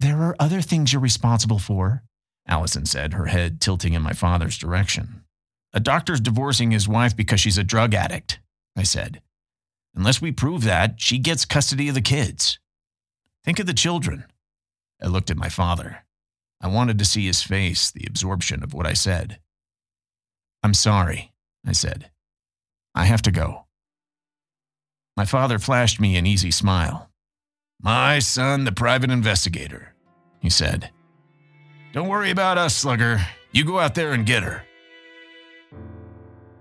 There 0.00 0.22
are 0.22 0.34
other 0.40 0.62
things 0.62 0.90
you're 0.90 1.02
responsible 1.02 1.58
for, 1.58 2.02
Allison 2.48 2.86
said, 2.86 3.12
her 3.12 3.26
head 3.26 3.60
tilting 3.60 3.92
in 3.92 4.00
my 4.00 4.14
father's 4.14 4.56
direction. 4.56 5.22
A 5.74 5.80
doctor's 5.80 6.20
divorcing 6.20 6.70
his 6.70 6.88
wife 6.88 7.14
because 7.14 7.40
she's 7.40 7.58
a 7.58 7.62
drug 7.62 7.92
addict, 7.92 8.40
I 8.74 8.84
said. 8.84 9.20
Unless 9.94 10.22
we 10.22 10.32
prove 10.32 10.64
that, 10.64 10.94
she 10.96 11.18
gets 11.18 11.44
custody 11.44 11.90
of 11.90 11.94
the 11.94 12.00
kids. 12.00 12.58
Think 13.44 13.58
of 13.58 13.66
the 13.66 13.74
children. 13.74 14.24
I 15.02 15.08
looked 15.08 15.30
at 15.30 15.36
my 15.36 15.50
father. 15.50 16.06
I 16.62 16.68
wanted 16.68 16.98
to 17.00 17.04
see 17.04 17.26
his 17.26 17.42
face, 17.42 17.90
the 17.90 18.06
absorption 18.06 18.62
of 18.62 18.72
what 18.72 18.86
I 18.86 18.94
said. 18.94 19.40
I'm 20.62 20.72
sorry, 20.72 21.34
I 21.66 21.72
said. 21.72 22.10
I 22.94 23.04
have 23.04 23.20
to 23.22 23.30
go. 23.30 23.63
My 25.16 25.24
father 25.24 25.58
flashed 25.58 26.00
me 26.00 26.16
an 26.16 26.26
easy 26.26 26.50
smile. 26.50 27.10
My 27.80 28.18
son, 28.18 28.64
the 28.64 28.72
private 28.72 29.10
investigator, 29.10 29.94
he 30.40 30.50
said. 30.50 30.90
Don't 31.92 32.08
worry 32.08 32.30
about 32.30 32.58
us, 32.58 32.74
Slugger. 32.74 33.20
You 33.52 33.64
go 33.64 33.78
out 33.78 33.94
there 33.94 34.12
and 34.12 34.26
get 34.26 34.42
her. 34.42 34.64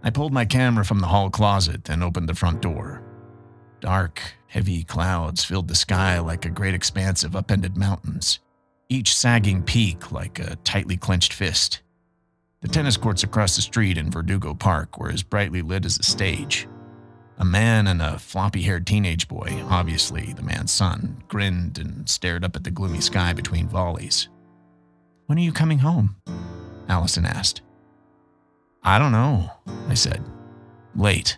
I 0.03 0.09
pulled 0.09 0.33
my 0.33 0.45
camera 0.45 0.85
from 0.85 0.99
the 0.99 1.07
hall 1.07 1.29
closet 1.29 1.89
and 1.89 2.03
opened 2.03 2.29
the 2.29 2.35
front 2.35 2.61
door. 2.61 3.01
Dark, 3.79 4.21
Heavy 4.53 4.83
clouds 4.83 5.43
filled 5.43 5.67
the 5.67 5.73
sky 5.73 6.19
like 6.19 6.45
a 6.45 6.49
great 6.51 6.75
expanse 6.75 7.23
of 7.23 7.35
upended 7.35 7.75
mountains, 7.75 8.37
each 8.87 9.15
sagging 9.15 9.63
peak 9.63 10.11
like 10.11 10.37
a 10.37 10.57
tightly 10.57 10.95
clenched 10.95 11.33
fist. 11.33 11.81
The 12.61 12.67
tennis 12.67 12.95
courts 12.95 13.23
across 13.23 13.55
the 13.55 13.63
street 13.63 13.97
in 13.97 14.11
Verdugo 14.11 14.53
Park 14.53 14.99
were 14.99 15.09
as 15.09 15.23
brightly 15.23 15.63
lit 15.63 15.85
as 15.85 15.97
a 15.97 16.03
stage. 16.03 16.67
A 17.39 17.45
man 17.45 17.87
and 17.87 18.01
a 18.01 18.19
floppy 18.19 18.61
haired 18.61 18.85
teenage 18.85 19.27
boy, 19.27 19.63
obviously 19.69 20.33
the 20.33 20.43
man's 20.43 20.71
son, 20.71 21.23
grinned 21.27 21.77
and 21.79 22.07
stared 22.07 22.43
up 22.43 22.55
at 22.55 22.63
the 22.63 22.71
gloomy 22.71 23.01
sky 23.01 23.33
between 23.33 23.67
volleys. 23.67 24.29
When 25.25 25.37
are 25.37 25.41
you 25.41 25.51
coming 25.51 25.79
home? 25.79 26.15
Allison 26.87 27.25
asked. 27.25 27.61
I 28.83 28.99
don't 28.99 29.11
know, 29.11 29.49
I 29.87 29.95
said. 29.95 30.23
Late. 30.95 31.37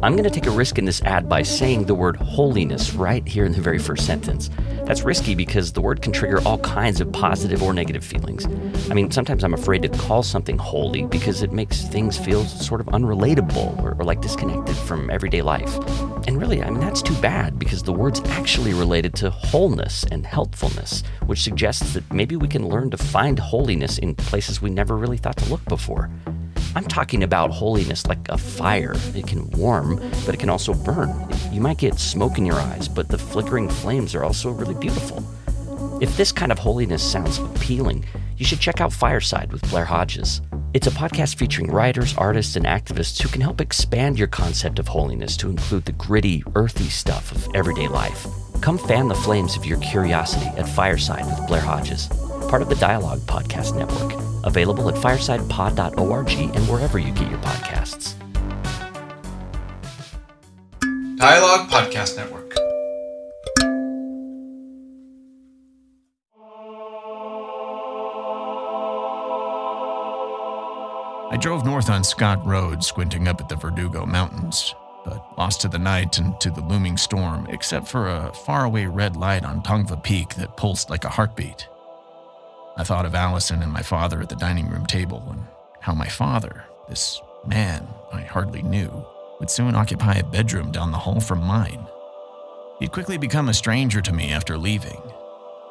I'm 0.00 0.12
going 0.12 0.22
to 0.22 0.30
take 0.30 0.46
a 0.46 0.50
risk 0.52 0.78
in 0.78 0.84
this 0.84 1.02
ad 1.02 1.28
by 1.28 1.42
saying 1.42 1.86
the 1.86 1.94
word 1.94 2.14
holiness 2.14 2.94
right 2.94 3.26
here 3.26 3.44
in 3.44 3.50
the 3.50 3.60
very 3.60 3.80
first 3.80 4.06
sentence. 4.06 4.48
That's 4.84 5.02
risky 5.02 5.34
because 5.34 5.72
the 5.72 5.80
word 5.80 6.02
can 6.02 6.12
trigger 6.12 6.40
all 6.42 6.58
kinds 6.58 7.00
of 7.00 7.10
positive 7.10 7.64
or 7.64 7.72
negative 7.74 8.04
feelings. 8.04 8.46
I 8.88 8.94
mean, 8.94 9.10
sometimes 9.10 9.42
I'm 9.42 9.54
afraid 9.54 9.82
to 9.82 9.88
call 9.88 10.22
something 10.22 10.56
holy 10.56 11.04
because 11.04 11.42
it 11.42 11.50
makes 11.50 11.82
things 11.82 12.16
feel 12.16 12.44
sort 12.44 12.80
of 12.80 12.86
unrelatable 12.86 13.82
or, 13.82 13.96
or 13.98 14.04
like 14.04 14.20
disconnected 14.20 14.76
from 14.76 15.10
everyday 15.10 15.42
life. 15.42 15.76
And 16.28 16.40
really, 16.40 16.62
I 16.62 16.70
mean, 16.70 16.78
that's 16.80 17.02
too 17.02 17.16
bad 17.16 17.58
because 17.58 17.82
the 17.82 17.92
word's 17.92 18.20
actually 18.26 18.74
related 18.74 19.14
to 19.16 19.30
wholeness 19.30 20.04
and 20.12 20.24
helpfulness, 20.24 21.02
which 21.26 21.42
suggests 21.42 21.94
that 21.94 22.12
maybe 22.12 22.36
we 22.36 22.46
can 22.46 22.68
learn 22.68 22.90
to 22.90 22.98
find 22.98 23.36
holiness 23.40 23.98
in 23.98 24.14
places 24.14 24.62
we 24.62 24.70
never 24.70 24.96
really 24.96 25.16
thought 25.16 25.38
to 25.38 25.50
look 25.50 25.64
before. 25.64 26.08
I'm 26.74 26.84
talking 26.84 27.22
about 27.22 27.50
holiness 27.50 28.06
like 28.06 28.28
a 28.28 28.38
fire. 28.38 28.94
It 29.14 29.26
can 29.26 29.50
warm, 29.52 29.96
but 30.24 30.34
it 30.34 30.40
can 30.40 30.50
also 30.50 30.74
burn. 30.74 31.12
You 31.50 31.60
might 31.60 31.78
get 31.78 31.98
smoke 31.98 32.38
in 32.38 32.46
your 32.46 32.56
eyes, 32.56 32.88
but 32.88 33.08
the 33.08 33.18
flickering 33.18 33.68
flames 33.68 34.14
are 34.14 34.24
also 34.24 34.50
really 34.50 34.74
beautiful. 34.74 35.24
If 36.00 36.16
this 36.16 36.30
kind 36.30 36.52
of 36.52 36.58
holiness 36.58 37.02
sounds 37.02 37.38
appealing, 37.38 38.04
you 38.36 38.44
should 38.44 38.60
check 38.60 38.80
out 38.80 38.92
Fireside 38.92 39.52
with 39.52 39.68
Blair 39.70 39.84
Hodges. 39.84 40.42
It's 40.74 40.86
a 40.86 40.92
podcast 40.92 41.36
featuring 41.36 41.70
writers, 41.72 42.14
artists, 42.16 42.54
and 42.54 42.66
activists 42.66 43.20
who 43.20 43.28
can 43.28 43.40
help 43.40 43.60
expand 43.60 44.18
your 44.18 44.28
concept 44.28 44.78
of 44.78 44.86
holiness 44.86 45.36
to 45.38 45.48
include 45.48 45.86
the 45.86 45.92
gritty, 45.92 46.44
earthy 46.54 46.88
stuff 46.88 47.32
of 47.32 47.48
everyday 47.54 47.88
life. 47.88 48.26
Come 48.60 48.78
fan 48.78 49.08
the 49.08 49.14
flames 49.14 49.56
of 49.56 49.64
your 49.64 49.78
curiosity 49.80 50.46
at 50.58 50.68
Fireside 50.68 51.24
with 51.24 51.46
Blair 51.48 51.62
Hodges, 51.62 52.08
part 52.48 52.62
of 52.62 52.68
the 52.68 52.76
Dialogue 52.76 53.20
Podcast 53.20 53.76
Network. 53.76 54.27
Available 54.44 54.88
at 54.88 54.94
firesidepod.org 54.96 56.30
and 56.32 56.68
wherever 56.68 56.98
you 56.98 57.12
get 57.12 57.30
your 57.30 57.40
podcasts. 57.40 58.14
Dialogue 61.18 61.68
Podcast 61.68 62.16
Network. 62.16 62.54
I 71.30 71.36
drove 71.40 71.64
north 71.64 71.90
on 71.90 72.04
Scott 72.04 72.44
Road, 72.46 72.82
squinting 72.82 73.28
up 73.28 73.40
at 73.40 73.48
the 73.48 73.56
Verdugo 73.56 74.06
Mountains, 74.06 74.74
but 75.04 75.36
lost 75.36 75.60
to 75.60 75.68
the 75.68 75.78
night 75.78 76.18
and 76.18 76.40
to 76.40 76.50
the 76.50 76.62
looming 76.62 76.96
storm, 76.96 77.46
except 77.50 77.86
for 77.86 78.08
a 78.08 78.32
faraway 78.32 78.86
red 78.86 79.16
light 79.16 79.44
on 79.44 79.62
Tongva 79.62 80.02
Peak 80.02 80.34
that 80.36 80.56
pulsed 80.56 80.88
like 80.88 81.04
a 81.04 81.08
heartbeat. 81.08 81.68
I 82.78 82.84
thought 82.84 83.06
of 83.06 83.16
Allison 83.16 83.60
and 83.62 83.72
my 83.72 83.82
father 83.82 84.22
at 84.22 84.28
the 84.28 84.36
dining 84.36 84.68
room 84.68 84.86
table, 84.86 85.26
and 85.30 85.42
how 85.80 85.94
my 85.94 86.06
father, 86.06 86.64
this 86.88 87.20
man 87.44 87.88
I 88.12 88.20
hardly 88.20 88.62
knew, 88.62 89.04
would 89.40 89.50
soon 89.50 89.74
occupy 89.74 90.14
a 90.14 90.24
bedroom 90.24 90.70
down 90.70 90.92
the 90.92 90.98
hall 90.98 91.20
from 91.20 91.42
mine. 91.42 91.84
He'd 92.78 92.92
quickly 92.92 93.18
become 93.18 93.48
a 93.48 93.54
stranger 93.54 94.00
to 94.00 94.12
me 94.12 94.30
after 94.30 94.56
leaving. 94.56 95.02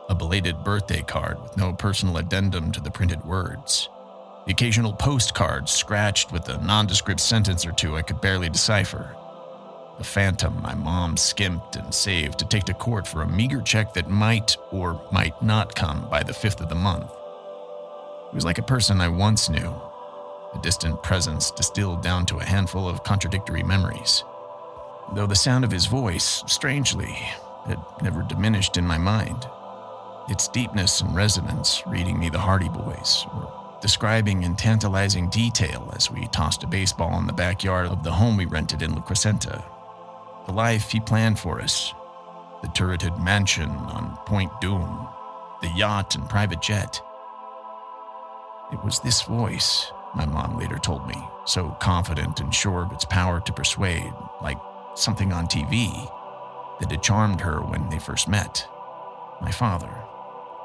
A 0.10 0.16
belated 0.16 0.66
birthday 0.66 1.02
card 1.02 1.42
with 1.42 1.56
no 1.56 1.72
personal 1.72 2.18
addendum 2.18 2.74
to 2.74 2.82
the 2.82 2.92
printed 2.92 3.24
words. 3.24 3.88
The 4.46 4.52
occasional 4.52 4.92
postcard 4.92 5.70
scratched 5.70 6.34
with 6.34 6.50
a 6.50 6.58
nondescript 6.58 7.22
sentence 7.22 7.66
or 7.66 7.72
two 7.72 7.96
I 7.96 8.02
could 8.02 8.20
barely 8.20 8.50
decipher. 8.50 9.16
A 10.00 10.04
phantom 10.04 10.62
my 10.62 10.76
mom 10.76 11.18
skimped 11.18 11.76
and 11.76 11.92
saved 11.92 12.38
to 12.40 12.46
take 12.46 12.66
to 12.66 12.74
court 12.74 13.08
for 13.08 13.24
a 13.24 13.28
meager 13.28 13.62
check 13.62 13.94
that 13.94 14.10
might 14.10 14.56
or 14.72 15.02
might 15.12 15.42
not 15.42 15.74
come 15.74 16.08
by 16.08 16.22
the 16.22 16.34
fifth 16.34 16.62
of 16.62 16.70
the 16.70 16.76
month. 16.76 17.10
He 18.30 18.36
was 18.36 18.46
like 18.46 18.60
a 18.60 18.64
person 18.64 19.02
I 19.02 19.08
once 19.08 19.50
knew, 19.50 19.70
a 20.54 20.60
distant 20.62 21.02
presence 21.02 21.50
distilled 21.50 22.04
down 22.04 22.28
to 22.28 22.38
a 22.38 22.46
handful 22.46 22.88
of 22.88 23.04
contradictory 23.04 23.64
memories. 23.64 24.24
Though 25.14 25.26
the 25.26 25.36
sound 25.36 25.66
of 25.66 25.72
his 25.72 25.88
voice, 25.88 26.44
strangely, 26.46 27.18
had 27.66 27.80
never 28.04 28.22
diminished 28.22 28.78
in 28.78 28.86
my 28.86 29.00
mind. 29.00 29.48
Its 30.30 30.48
deepness 30.48 31.02
and 31.02 31.16
resonance 31.16 31.82
reading 31.88 32.20
me 32.20 32.30
the 32.30 32.40
Hardy 32.40 32.70
Boys, 32.70 33.26
or 33.34 33.52
describing 33.82 34.44
in 34.44 34.56
tantalizing 34.56 35.30
detail 35.30 35.92
as 35.96 36.12
we 36.12 36.28
tossed 36.28 36.64
a 36.64 36.68
baseball 36.68 37.18
in 37.18 37.26
the 37.26 37.34
backyard 37.34 37.88
of 37.88 38.04
the 38.04 38.12
home 38.12 38.38
we 38.38 38.46
rented 38.46 38.84
in 38.84 38.94
La 38.94 39.02
Crescenta. 39.02 39.64
The 40.48 40.54
life 40.54 40.92
he 40.92 41.00
planned 41.00 41.38
for 41.38 41.62
us, 41.62 41.94
the 42.62 42.70
turreted 42.70 43.18
mansion 43.20 43.70
on 43.70 44.18
Point 44.26 44.52
Dume, 44.62 45.10
the 45.62 45.70
yacht 45.76 46.16
and 46.16 46.28
private 46.28 46.62
jet. 46.62 47.02
It 48.72 48.84
was 48.84 49.00
this 49.00 49.22
voice, 49.22 49.92
my 50.16 50.26
mom 50.26 50.58
later 50.58 50.78
told 50.78 51.08
me, 51.08 51.22
so 51.46 51.70
confident 51.80 52.40
and 52.40 52.56
sure 52.56 52.84
of 52.84 52.92
its 52.94 53.06
power 53.06 53.40
to 53.42 53.54
persuade, 53.54 54.14
like 54.42 54.58
something 54.96 55.32
on 55.32 55.48
TV, 55.48 55.92
that 56.80 56.92
had 56.92 57.04
charmed 57.04 57.42
her 57.42 57.62
when 57.62 57.90
they 57.90 58.00
first 58.00 58.28
met. 58.28 58.68
My 59.42 59.52
father 59.52 60.08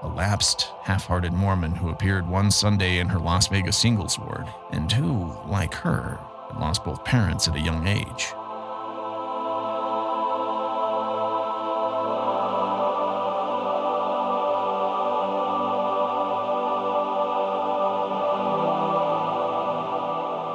a 0.03 0.09
lapsed, 0.09 0.73
half 0.83 1.07
hearted 1.07 1.33
Mormon 1.33 1.77
who 1.77 1.91
appeared 1.91 2.29
one 2.29 2.51
Sunday 2.51 2.99
in 2.99 3.09
her 3.09 3.21
Las 3.21 3.47
Vegas 3.47 3.77
singles 3.77 4.19
ward, 4.19 4.47
and 4.73 4.91
who, 4.91 5.33
like 5.47 5.75
her, 5.75 6.19
had 6.51 6.61
lost 6.61 6.85
both 6.85 7.05
parents 7.05 7.47
at 7.47 7.55
a 7.55 7.61
young 7.61 7.87
age. 7.87 8.33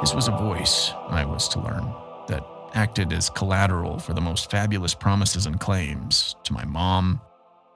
His 0.08 0.16
was 0.16 0.30
a 0.30 0.32
voice, 0.32 0.94
I 1.10 1.26
was 1.26 1.50
to 1.50 1.60
learn, 1.60 1.94
that 2.30 2.42
acted 2.74 3.12
as 3.12 3.30
collateral 3.30 4.00
for 4.00 4.14
the 4.14 4.22
most 4.22 4.50
fabulous 4.50 4.94
promises 4.94 5.46
and 5.46 5.60
claims 5.60 6.38
to 6.46 6.54
my 6.54 6.64
mom, 6.64 7.20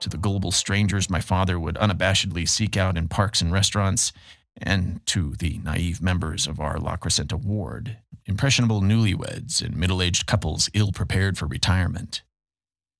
to 0.00 0.08
the 0.08 0.16
gullible 0.16 0.50
strangers 0.50 1.10
my 1.10 1.20
father 1.20 1.60
would 1.60 1.74
unabashedly 1.74 2.48
seek 2.48 2.74
out 2.74 2.96
in 2.96 3.06
parks 3.06 3.42
and 3.42 3.52
restaurants, 3.52 4.14
and 4.56 5.04
to 5.04 5.34
the 5.40 5.58
naive 5.58 6.00
members 6.00 6.46
of 6.46 6.58
our 6.58 6.78
La 6.78 6.96
Crescenta 6.96 7.38
ward, 7.38 7.98
impressionable 8.24 8.80
newlyweds 8.80 9.60
and 9.60 9.76
middle 9.76 10.00
aged 10.00 10.24
couples 10.24 10.70
ill 10.72 10.90
prepared 10.90 11.36
for 11.36 11.44
retirement. 11.44 12.22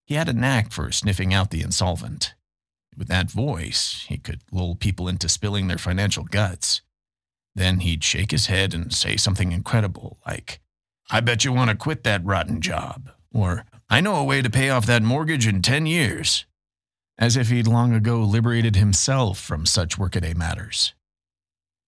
He 0.05 0.17
had 0.17 0.29
a 0.29 0.35
knack 0.35 0.73
for 0.73 0.93
sniffing 0.93 1.33
out 1.33 1.51
the 1.51 1.63
insolvent. 1.63 2.35
With 2.99 3.09
that 3.09 3.31
voice, 3.31 4.05
he 4.11 4.19
could 4.19 4.43
lull 4.53 4.75
people 4.75 5.09
into 5.09 5.27
spilling 5.27 5.69
their 5.69 5.79
financial 5.79 6.25
guts. 6.25 6.83
Then 7.55 7.81
he'd 7.81 8.05
shake 8.05 8.31
his 8.31 8.47
head 8.47 8.75
and 8.75 8.93
say 8.93 9.17
something 9.17 9.53
incredible 9.53 10.19
like, 10.27 10.61
I 11.11 11.21
bet 11.21 11.45
you 11.45 11.53
want 11.53 11.71
to 11.71 11.77
quit 11.77 12.05
that 12.05 12.25
rotten 12.25 12.61
job, 12.61 13.11
or 13.33 13.67
I 13.91 14.01
know 14.01 14.17
a 14.17 14.25
way 14.25 14.41
to 14.41 14.49
pay 14.49 14.71
off 14.71 14.87
that 14.87 15.03
mortgage 15.03 15.47
in 15.47 15.61
10 15.61 15.87
years 15.87 16.47
as 17.19 17.37
if 17.37 17.51
he'd 17.51 17.67
long 17.67 17.95
ago 17.95 18.21
liberated 18.21 18.77
himself 18.77 19.39
from 19.39 19.67
such 19.67 19.99
workaday 19.99 20.35
matters. 20.35 20.95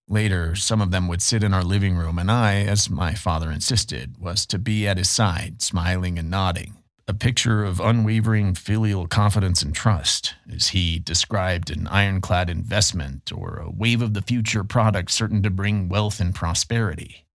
Later, 0.06 0.54
some 0.54 0.82
of 0.82 0.90
them 0.90 1.08
would 1.08 1.22
sit 1.22 1.42
in 1.42 1.54
our 1.54 1.64
living 1.64 1.96
room, 1.96 2.18
and 2.18 2.30
I, 2.30 2.56
as 2.56 2.90
my 2.90 3.14
father 3.14 3.50
insisted, 3.50 4.16
was 4.18 4.44
to 4.46 4.58
be 4.58 4.86
at 4.86 4.98
his 4.98 5.08
side, 5.08 5.62
smiling 5.62 6.18
and 6.18 6.30
nodding, 6.30 6.76
a 7.06 7.14
picture 7.14 7.64
of 7.64 7.80
unwavering 7.80 8.54
filial 8.54 9.06
confidence 9.06 9.62
and 9.62 9.74
trust, 9.74 10.34
as 10.50 10.68
he 10.68 10.98
described 10.98 11.70
an 11.70 11.86
ironclad 11.88 12.48
investment 12.48 13.30
or 13.30 13.56
a 13.56 13.70
wave 13.70 14.00
of 14.00 14.14
the 14.14 14.22
future 14.22 14.64
product 14.64 15.10
certain 15.10 15.42
to 15.42 15.50
bring 15.50 15.88
wealth 15.88 16.18
and 16.18 16.34
prosperity. 16.34 17.26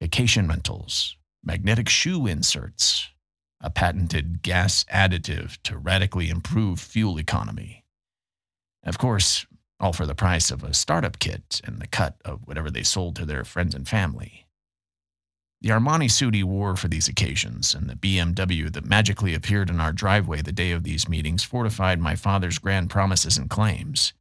Vacation 0.00 0.46
rentals, 0.46 1.16
magnetic 1.42 1.88
shoe 1.88 2.26
inserts, 2.26 3.08
a 3.60 3.70
patented 3.70 4.42
gas 4.42 4.84
additive 4.84 5.60
to 5.62 5.76
radically 5.76 6.28
improve 6.28 6.78
fuel 6.78 7.18
economy. 7.18 7.84
Of 8.84 8.98
course, 8.98 9.46
all 9.80 9.92
for 9.92 10.06
the 10.06 10.14
price 10.14 10.52
of 10.52 10.62
a 10.62 10.74
startup 10.74 11.18
kit 11.18 11.60
and 11.64 11.80
the 11.80 11.88
cut 11.88 12.16
of 12.24 12.46
whatever 12.46 12.70
they 12.70 12.84
sold 12.84 13.16
to 13.16 13.24
their 13.24 13.44
friends 13.44 13.74
and 13.74 13.88
family. 13.88 14.41
The 15.62 15.68
Armani 15.68 16.10
suit 16.10 16.34
he 16.34 16.42
wore 16.42 16.74
for 16.74 16.88
these 16.88 17.06
occasions 17.06 17.72
and 17.72 17.88
the 17.88 17.94
BMW 17.94 18.70
that 18.72 18.84
magically 18.84 19.32
appeared 19.32 19.70
in 19.70 19.80
our 19.80 19.92
driveway 19.92 20.42
the 20.42 20.50
day 20.50 20.72
of 20.72 20.82
these 20.82 21.08
meetings 21.08 21.44
fortified 21.44 22.00
my 22.00 22.16
father's 22.16 22.58
grand 22.58 22.90
promises 22.90 23.38
and 23.38 23.48
claims. 23.48 24.12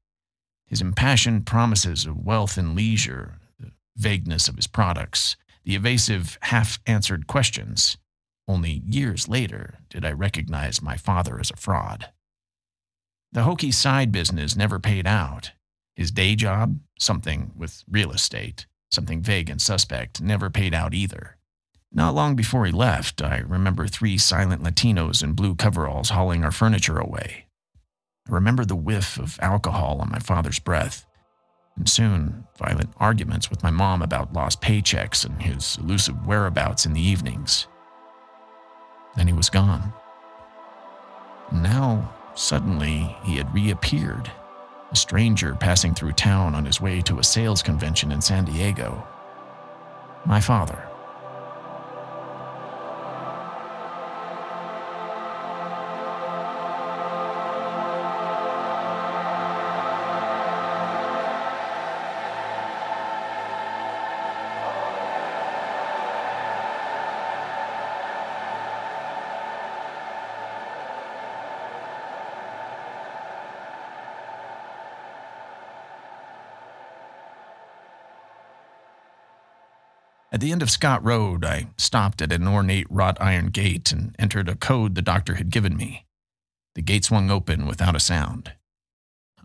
His 0.68 0.82
impassioned 0.82 1.48
promises 1.48 2.06
of 2.06 2.24
wealth 2.24 2.60
and 2.60 2.76
leisure, 2.76 3.40
the 3.60 3.72
vagueness 3.98 4.48
of 4.48 4.56
his 4.56 4.68
products, 4.68 5.36
the 5.64 5.74
evasive, 5.74 6.38
half 6.44 6.80
answered 6.86 7.26
questions. 7.26 7.98
Only 8.48 8.84
years 8.86 9.28
later 9.28 9.80
did 9.90 10.06
I 10.06 10.12
recognize 10.12 10.80
my 10.80 10.96
father 10.96 11.40
as 11.40 11.50
a 11.50 11.58
fraud. 11.58 12.12
The 13.32 13.44
hokey 13.44 13.72
side 13.72 14.12
business 14.12 14.56
never 14.56 14.78
paid 14.78 15.08
out. 15.08 15.54
His 15.96 16.12
day 16.12 16.36
job, 16.36 16.80
something 17.00 17.52
with 17.58 17.84
real 17.90 18.12
estate, 18.12 18.68
something 18.92 19.22
vague 19.22 19.50
and 19.50 19.62
suspect, 19.62 20.22
never 20.22 20.50
paid 20.50 20.74
out 20.74 20.94
either. 20.94 21.38
Not 21.94 22.16
long 22.16 22.36
before 22.36 22.66
he 22.66 22.72
left, 22.72 23.22
I 23.22 23.40
remember 23.40 23.88
three 23.88 24.18
silent 24.18 24.64
Latinos 24.64 25.24
in 25.24 25.34
blue 25.34 25.56
coveralls 25.56 26.10
hauling 26.10 26.44
our 26.44 26.52
furniture 26.52 26.98
away. 26.98 27.46
I 28.30 28.34
remember 28.34 28.64
the 28.64 28.76
whiff 28.76 29.18
of 29.18 29.40
alcohol 29.42 30.00
on 30.00 30.10
my 30.10 30.20
father's 30.20 30.60
breath, 30.60 31.06
and 31.76 31.90
soon 31.90 32.46
violent 32.58 32.92
arguments 32.98 33.50
with 33.50 33.64
my 33.64 33.72
mom 33.72 34.02
about 34.02 34.34
lost 34.34 34.62
paychecks 34.62 35.26
and 35.26 35.42
his 35.42 35.78
elusive 35.78 36.26
whereabouts 36.26 36.86
in 36.86 36.94
the 36.94 37.02
evenings. 37.02 37.68
Then 39.16 39.28
he 39.28 39.34
was 39.34 39.50
gone. 39.50 39.94
Now, 41.52 42.14
suddenly, 42.36 43.16
he 43.24 43.36
had 43.36 43.54
reappeared 43.54 44.32
a 44.92 44.96
stranger 44.96 45.56
passing 45.56 45.94
through 45.94 46.12
town 46.14 46.54
on 46.54 46.66
his 46.66 46.82
way 46.82 47.02
to 47.02 47.20
a 47.20 47.24
sales 47.24 47.64
convention 47.64 48.12
in 48.12 48.22
San 48.22 48.46
Diego. 48.46 49.08
My 50.26 50.40
father. 50.40 50.91
End 80.62 80.68
of 80.68 80.70
Scott 80.70 81.04
Road, 81.04 81.44
I 81.44 81.70
stopped 81.76 82.22
at 82.22 82.32
an 82.32 82.48
ornate 82.48 82.86
wrought 82.88 83.18
iron 83.20 83.48
gate 83.48 83.92
and 83.92 84.16
entered 84.20 84.48
a 84.48 84.56
code 84.56 84.94
the 84.94 85.02
doctor 85.02 85.34
had 85.34 85.50
given 85.50 85.76
me. 85.76 86.06
The 86.76 86.84
gate 86.84 87.04
swung 87.04 87.32
open 87.32 87.66
without 87.66 87.96
a 87.96 88.00
sound. 88.00 88.54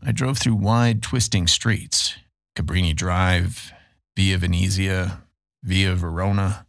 I 0.03 0.13
drove 0.13 0.37
through 0.37 0.57
wide, 0.57 1.03
twisting 1.03 1.47
streets 1.47 2.17
Cabrini 2.55 2.95
Drive, 2.95 3.73
Via 4.15 4.37
Venezia, 4.37 5.23
Via 5.63 5.95
Verona, 5.95 6.67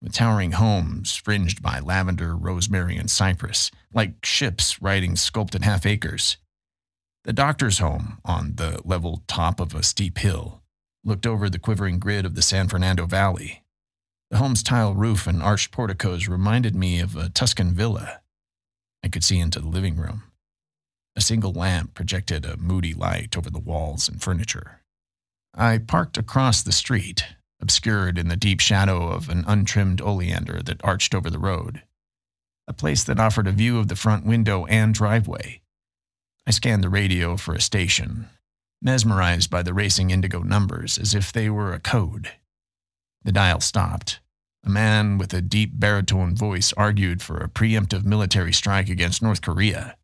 with 0.00 0.14
towering 0.14 0.52
homes 0.52 1.14
fringed 1.14 1.60
by 1.60 1.80
lavender, 1.80 2.34
rosemary, 2.34 2.96
and 2.96 3.10
cypress, 3.10 3.70
like 3.92 4.24
ships 4.24 4.80
riding 4.80 5.16
sculpted 5.16 5.64
half 5.64 5.84
acres. 5.84 6.38
The 7.24 7.34
doctor's 7.34 7.78
home, 7.78 8.20
on 8.24 8.54
the 8.54 8.80
level 8.86 9.22
top 9.28 9.60
of 9.60 9.74
a 9.74 9.82
steep 9.82 10.16
hill, 10.16 10.62
looked 11.04 11.26
over 11.26 11.48
the 11.48 11.58
quivering 11.58 11.98
grid 11.98 12.26
of 12.26 12.34
the 12.34 12.42
San 12.42 12.68
Fernando 12.68 13.06
Valley. 13.06 13.62
The 14.30 14.38
home's 14.38 14.62
tile 14.62 14.94
roof 14.94 15.26
and 15.26 15.42
arched 15.42 15.72
porticos 15.72 16.28
reminded 16.28 16.74
me 16.74 17.00
of 17.00 17.16
a 17.16 17.28
Tuscan 17.28 17.72
villa. 17.72 18.20
I 19.02 19.08
could 19.08 19.24
see 19.24 19.40
into 19.40 19.60
the 19.60 19.68
living 19.68 19.96
room. 19.96 20.24
A 21.16 21.20
single 21.20 21.52
lamp 21.52 21.94
projected 21.94 22.44
a 22.44 22.56
moody 22.56 22.94
light 22.94 23.36
over 23.36 23.50
the 23.50 23.58
walls 23.58 24.08
and 24.08 24.22
furniture. 24.22 24.82
I 25.54 25.78
parked 25.78 26.16
across 26.16 26.62
the 26.62 26.72
street, 26.72 27.24
obscured 27.60 28.18
in 28.18 28.28
the 28.28 28.36
deep 28.36 28.60
shadow 28.60 29.08
of 29.08 29.28
an 29.28 29.44
untrimmed 29.46 30.00
oleander 30.00 30.62
that 30.62 30.84
arched 30.84 31.14
over 31.14 31.28
the 31.28 31.38
road, 31.38 31.82
a 32.68 32.72
place 32.72 33.02
that 33.04 33.18
offered 33.18 33.48
a 33.48 33.52
view 33.52 33.78
of 33.78 33.88
the 33.88 33.96
front 33.96 34.24
window 34.24 34.64
and 34.66 34.94
driveway. 34.94 35.60
I 36.46 36.52
scanned 36.52 36.84
the 36.84 36.88
radio 36.88 37.36
for 37.36 37.54
a 37.54 37.60
station 37.60 38.28
mesmerized 38.82 39.50
by 39.50 39.62
the 39.62 39.74
racing 39.74 40.10
indigo 40.10 40.42
numbers 40.42 40.98
as 40.98 41.14
if 41.14 41.32
they 41.32 41.50
were 41.50 41.72
a 41.72 41.80
code. 41.80 42.32
The 43.22 43.32
dial 43.32 43.60
stopped. 43.60 44.20
A 44.64 44.70
man 44.70 45.18
with 45.18 45.32
a 45.32 45.40
deep 45.40 45.72
baritone 45.74 46.34
voice 46.34 46.72
argued 46.74 47.22
for 47.22 47.38
a 47.38 47.48
preemptive 47.48 48.04
military 48.04 48.52
strike 48.52 48.88
against 48.88 49.22
North 49.22 49.40
Korea. 49.40 49.96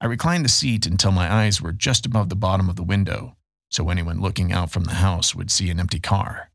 I 0.00 0.06
reclined 0.06 0.44
the 0.44 0.50
seat 0.50 0.86
until 0.86 1.10
my 1.10 1.32
eyes 1.32 1.60
were 1.60 1.72
just 1.72 2.06
above 2.06 2.28
the 2.28 2.36
bottom 2.36 2.68
of 2.68 2.76
the 2.76 2.82
window, 2.82 3.36
so 3.70 3.88
anyone 3.88 4.20
looking 4.20 4.52
out 4.52 4.70
from 4.70 4.84
the 4.84 4.94
house 4.94 5.34
would 5.34 5.50
see 5.50 5.70
an 5.70 5.80
empty 5.80 6.00
car. 6.00 6.50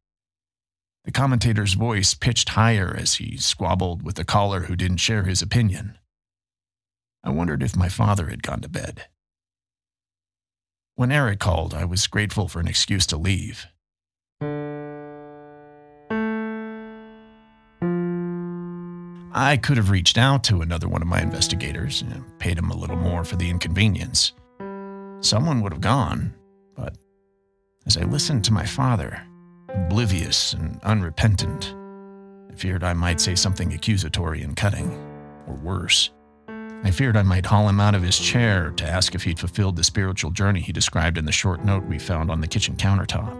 The 1.04 1.12
commentator's 1.12 1.74
voice 1.74 2.14
pitched 2.14 2.50
higher 2.50 2.96
as 2.96 3.16
he 3.16 3.36
squabbled 3.38 4.04
with 4.04 4.16
the 4.16 4.24
caller 4.24 4.62
who 4.62 4.76
didn't 4.76 4.98
share 4.98 5.24
his 5.24 5.42
opinion. 5.42 5.98
I 7.24 7.32
wondered 7.32 7.64
if 7.64 7.76
my 7.76 7.90
father 7.90 8.28
had 8.28 8.44
gone 8.44 8.62
to 8.62 8.70
bed. 8.70 9.08
When 10.96 11.12
Eric 11.12 11.40
called, 11.40 11.74
I 11.74 11.86
was 11.86 12.06
grateful 12.08 12.48
for 12.48 12.60
an 12.60 12.68
excuse 12.68 13.08
to 13.08 13.18
leave. 13.18 13.66
I 19.34 19.58
could 19.58 19.78
have 19.78 19.90
reached 19.90 20.18
out 20.18 20.44
to 20.46 20.62
another 20.62 20.90
one 20.90 21.02
of 21.02 21.08
my 21.08 21.22
investigators 21.22 22.02
and 22.02 22.38
paid 22.40 22.58
him 22.58 22.70
a 22.70 22.76
little 22.76 22.98
more 22.98 23.24
for 23.24 23.38
the 23.38 23.50
inconvenience. 23.50 24.34
Someone 25.22 25.62
would 25.62 25.72
have 25.72 25.82
gone, 25.82 26.34
but 26.76 26.98
as 27.88 27.96
I 27.96 28.04
listened 28.04 28.44
to 28.46 28.54
my 28.54 28.66
father, 28.66 29.22
oblivious 29.70 30.54
and 30.54 30.80
unrepentant, 30.84 31.74
I 32.52 32.56
feared 32.56 32.84
I 32.84 32.94
might 32.94 33.22
say 33.22 33.36
something 33.36 33.74
accusatory 33.74 34.42
and 34.42 34.58
cutting, 34.58 34.92
or 35.48 35.56
worse. 35.56 36.12
I 36.84 36.90
feared 36.90 37.16
I 37.16 37.22
might 37.22 37.46
haul 37.46 37.70
him 37.70 37.80
out 37.80 37.94
of 37.94 38.02
his 38.02 38.18
chair 38.18 38.72
to 38.72 38.86
ask 38.86 39.14
if 39.14 39.24
he'd 39.24 39.40
fulfilled 39.40 39.76
the 39.76 39.84
spiritual 39.84 40.32
journey 40.32 40.62
he 40.62 40.72
described 40.72 41.18
in 41.18 41.26
the 41.26 41.32
short 41.32 41.64
note 41.64 41.84
we 41.86 42.00
found 42.00 42.32
on 42.32 42.42
the 42.42 42.48
kitchen 42.48 42.76
countertop. 42.76 43.38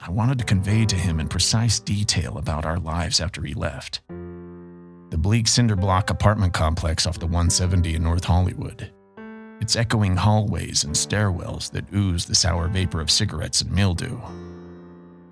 I 0.00 0.10
wanted 0.10 0.38
to 0.38 0.44
convey 0.44 0.84
to 0.84 0.96
him 0.96 1.18
in 1.18 1.28
precise 1.28 1.80
detail 1.80 2.36
about 2.36 2.66
our 2.66 2.78
lives 2.78 3.20
after 3.20 3.42
he 3.42 3.54
left. 3.54 4.02
The 4.08 5.18
bleak 5.18 5.48
cinder 5.48 5.76
block 5.76 6.10
apartment 6.10 6.52
complex 6.52 7.06
off 7.06 7.18
the 7.18 7.26
170 7.26 7.94
in 7.94 8.02
North 8.02 8.24
Hollywood. 8.24 8.92
Its 9.60 9.76
echoing 9.76 10.16
hallways 10.16 10.84
and 10.84 10.94
stairwells 10.94 11.70
that 11.70 11.92
ooze 11.94 12.26
the 12.26 12.34
sour 12.34 12.68
vapor 12.68 13.00
of 13.00 13.10
cigarettes 13.10 13.62
and 13.62 13.70
mildew 13.70 14.20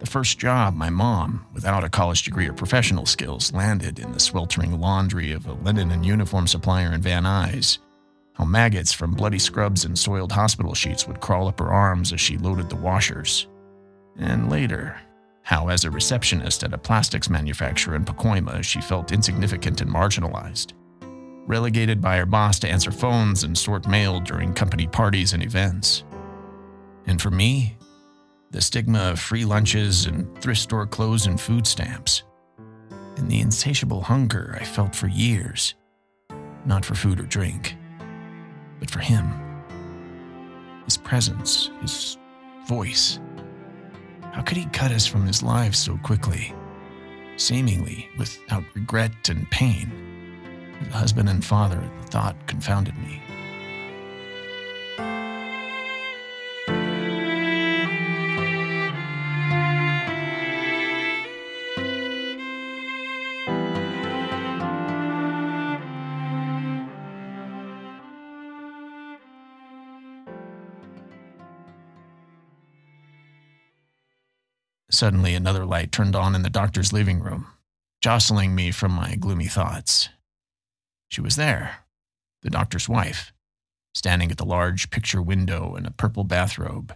the 0.01 0.07
first 0.07 0.39
job 0.39 0.75
my 0.75 0.89
mom, 0.89 1.47
without 1.53 1.85
a 1.85 1.91
college 1.91 2.23
degree 2.23 2.49
or 2.49 2.55
professional 2.55 3.05
skills, 3.05 3.53
landed 3.53 3.99
in 3.99 4.13
the 4.13 4.21
sweltering 4.21 4.81
laundry 4.81 5.33
of 5.33 5.47
a 5.47 5.53
linen 5.53 5.91
and 5.91 6.05
uniform 6.05 6.47
supplier 6.47 6.93
in 6.93 7.03
Van 7.03 7.25
Nuys. 7.25 7.79
How 8.35 8.47
maggots 8.47 8.95
from 8.95 9.13
bloody 9.13 9.39
scrubs 9.39 9.85
and 9.85 9.99
soiled 9.99 10.33
hospital 10.33 10.75
sheets 10.75 11.07
would 11.07 11.21
crawl 11.21 11.49
up 11.49 11.59
her 11.61 11.71
arms 11.71 12.15
as 12.15 12.21
she 12.21 12.39
loaded 12.39 12.71
the 12.71 12.77
washers. 12.77 13.47
And 14.19 14.51
later, 14.51 14.99
how 15.43 15.69
as 15.69 15.85
a 15.85 15.91
receptionist 15.91 16.65
at 16.65 16.73
a 16.73 16.79
plastics 16.79 17.29
manufacturer 17.29 17.95
in 17.95 18.05
Pacoima, 18.05 18.65
she 18.65 18.81
felt 18.81 19.13
insignificant 19.13 19.83
and 19.83 19.91
marginalized. 19.91 20.73
Relegated 21.47 22.01
by 22.01 22.17
her 22.17 22.27
boss 22.27 22.59
to 22.61 22.69
answer 22.69 22.91
phones 22.91 23.45
and 23.45 23.57
sort 23.57 23.87
mail 23.87 24.21
during 24.21 24.55
company 24.55 24.87
parties 24.87 25.35
and 25.35 25.43
events. 25.43 26.05
And 27.07 27.21
for 27.21 27.31
me, 27.31 27.77
the 28.51 28.61
stigma 28.61 28.99
of 29.11 29.21
free 29.21 29.45
lunches 29.45 30.07
and 30.07 30.37
thrift 30.43 30.61
store 30.61 30.87
clothes 30.87 31.27
and 31.27 31.41
food 31.41 31.67
stamps, 31.67 32.25
and 33.17 33.31
the 33.31 33.41
insatiable 33.41 34.03
hunger 34.03 34.59
I 34.61 34.65
felt 34.65 34.95
for 34.95 35.07
years, 35.07 35.75
not 36.65 36.85
for 36.85 36.95
food 36.95 37.21
or 37.21 37.27
drink, 37.27 37.77
but 38.81 38.91
for 38.91 38.99
him. 38.99 39.31
His 40.85 40.97
presence, 40.97 41.71
his 41.81 42.19
voice. 42.67 43.21
How 44.33 44.43
could 44.43 44.57
he 44.57 44.67
cut 44.67 44.91
us 44.91 45.07
from 45.07 45.27
his 45.27 45.43
lives 45.43 45.79
so 45.79 45.97
quickly, 45.99 46.53
seemingly 47.37 48.09
without 48.19 48.65
regret 48.75 49.29
and 49.29 49.49
pain? 49.51 49.93
As 50.81 50.89
a 50.89 50.99
husband 50.99 51.29
and 51.29 51.45
father, 51.45 51.81
the 52.01 52.07
thought 52.09 52.47
confounded 52.49 52.97
me. 52.99 53.23
Suddenly, 75.01 75.35
another 75.35 75.65
light 75.65 75.93
turned 75.93 76.15
on 76.15 76.35
in 76.35 76.43
the 76.43 76.51
doctor's 76.51 76.93
living 76.93 77.21
room, 77.21 77.47
jostling 78.03 78.55
me 78.55 78.71
from 78.71 78.93
my 78.93 79.15
gloomy 79.15 79.47
thoughts. 79.47 80.11
She 81.09 81.23
was 81.23 81.37
there, 81.37 81.87
the 82.43 82.51
doctor's 82.51 82.87
wife, 82.87 83.33
standing 83.95 84.31
at 84.31 84.37
the 84.37 84.45
large 84.45 84.91
picture 84.91 85.23
window 85.23 85.75
in 85.75 85.87
a 85.87 85.91
purple 85.91 86.25
bathrobe, 86.25 86.91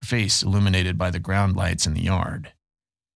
her 0.00 0.06
face 0.06 0.42
illuminated 0.42 0.96
by 0.96 1.10
the 1.10 1.18
ground 1.18 1.54
lights 1.54 1.86
in 1.86 1.92
the 1.92 2.00
yard. 2.00 2.54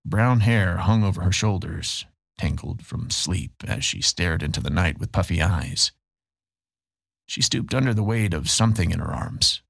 Brown 0.04 0.40
hair 0.40 0.76
hung 0.76 1.04
over 1.04 1.22
her 1.22 1.32
shoulders, 1.32 2.04
tangled 2.36 2.84
from 2.84 3.08
sleep 3.08 3.52
as 3.66 3.82
she 3.82 4.02
stared 4.02 4.42
into 4.42 4.60
the 4.60 4.68
night 4.68 4.98
with 4.98 5.10
puffy 5.10 5.40
eyes. 5.40 5.90
She 7.24 7.40
stooped 7.40 7.72
under 7.72 7.94
the 7.94 8.04
weight 8.04 8.34
of 8.34 8.50
something 8.50 8.90
in 8.90 8.98
her 8.98 9.10
arms. 9.10 9.62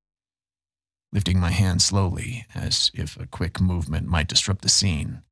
Lifting 1.12 1.40
my 1.40 1.50
hand 1.50 1.80
slowly, 1.80 2.46
as 2.54 2.90
if 2.94 3.16
a 3.16 3.26
quick 3.26 3.60
movement 3.60 4.06
might 4.06 4.28
disrupt 4.28 4.62
the 4.62 4.68
scene, 4.68 5.22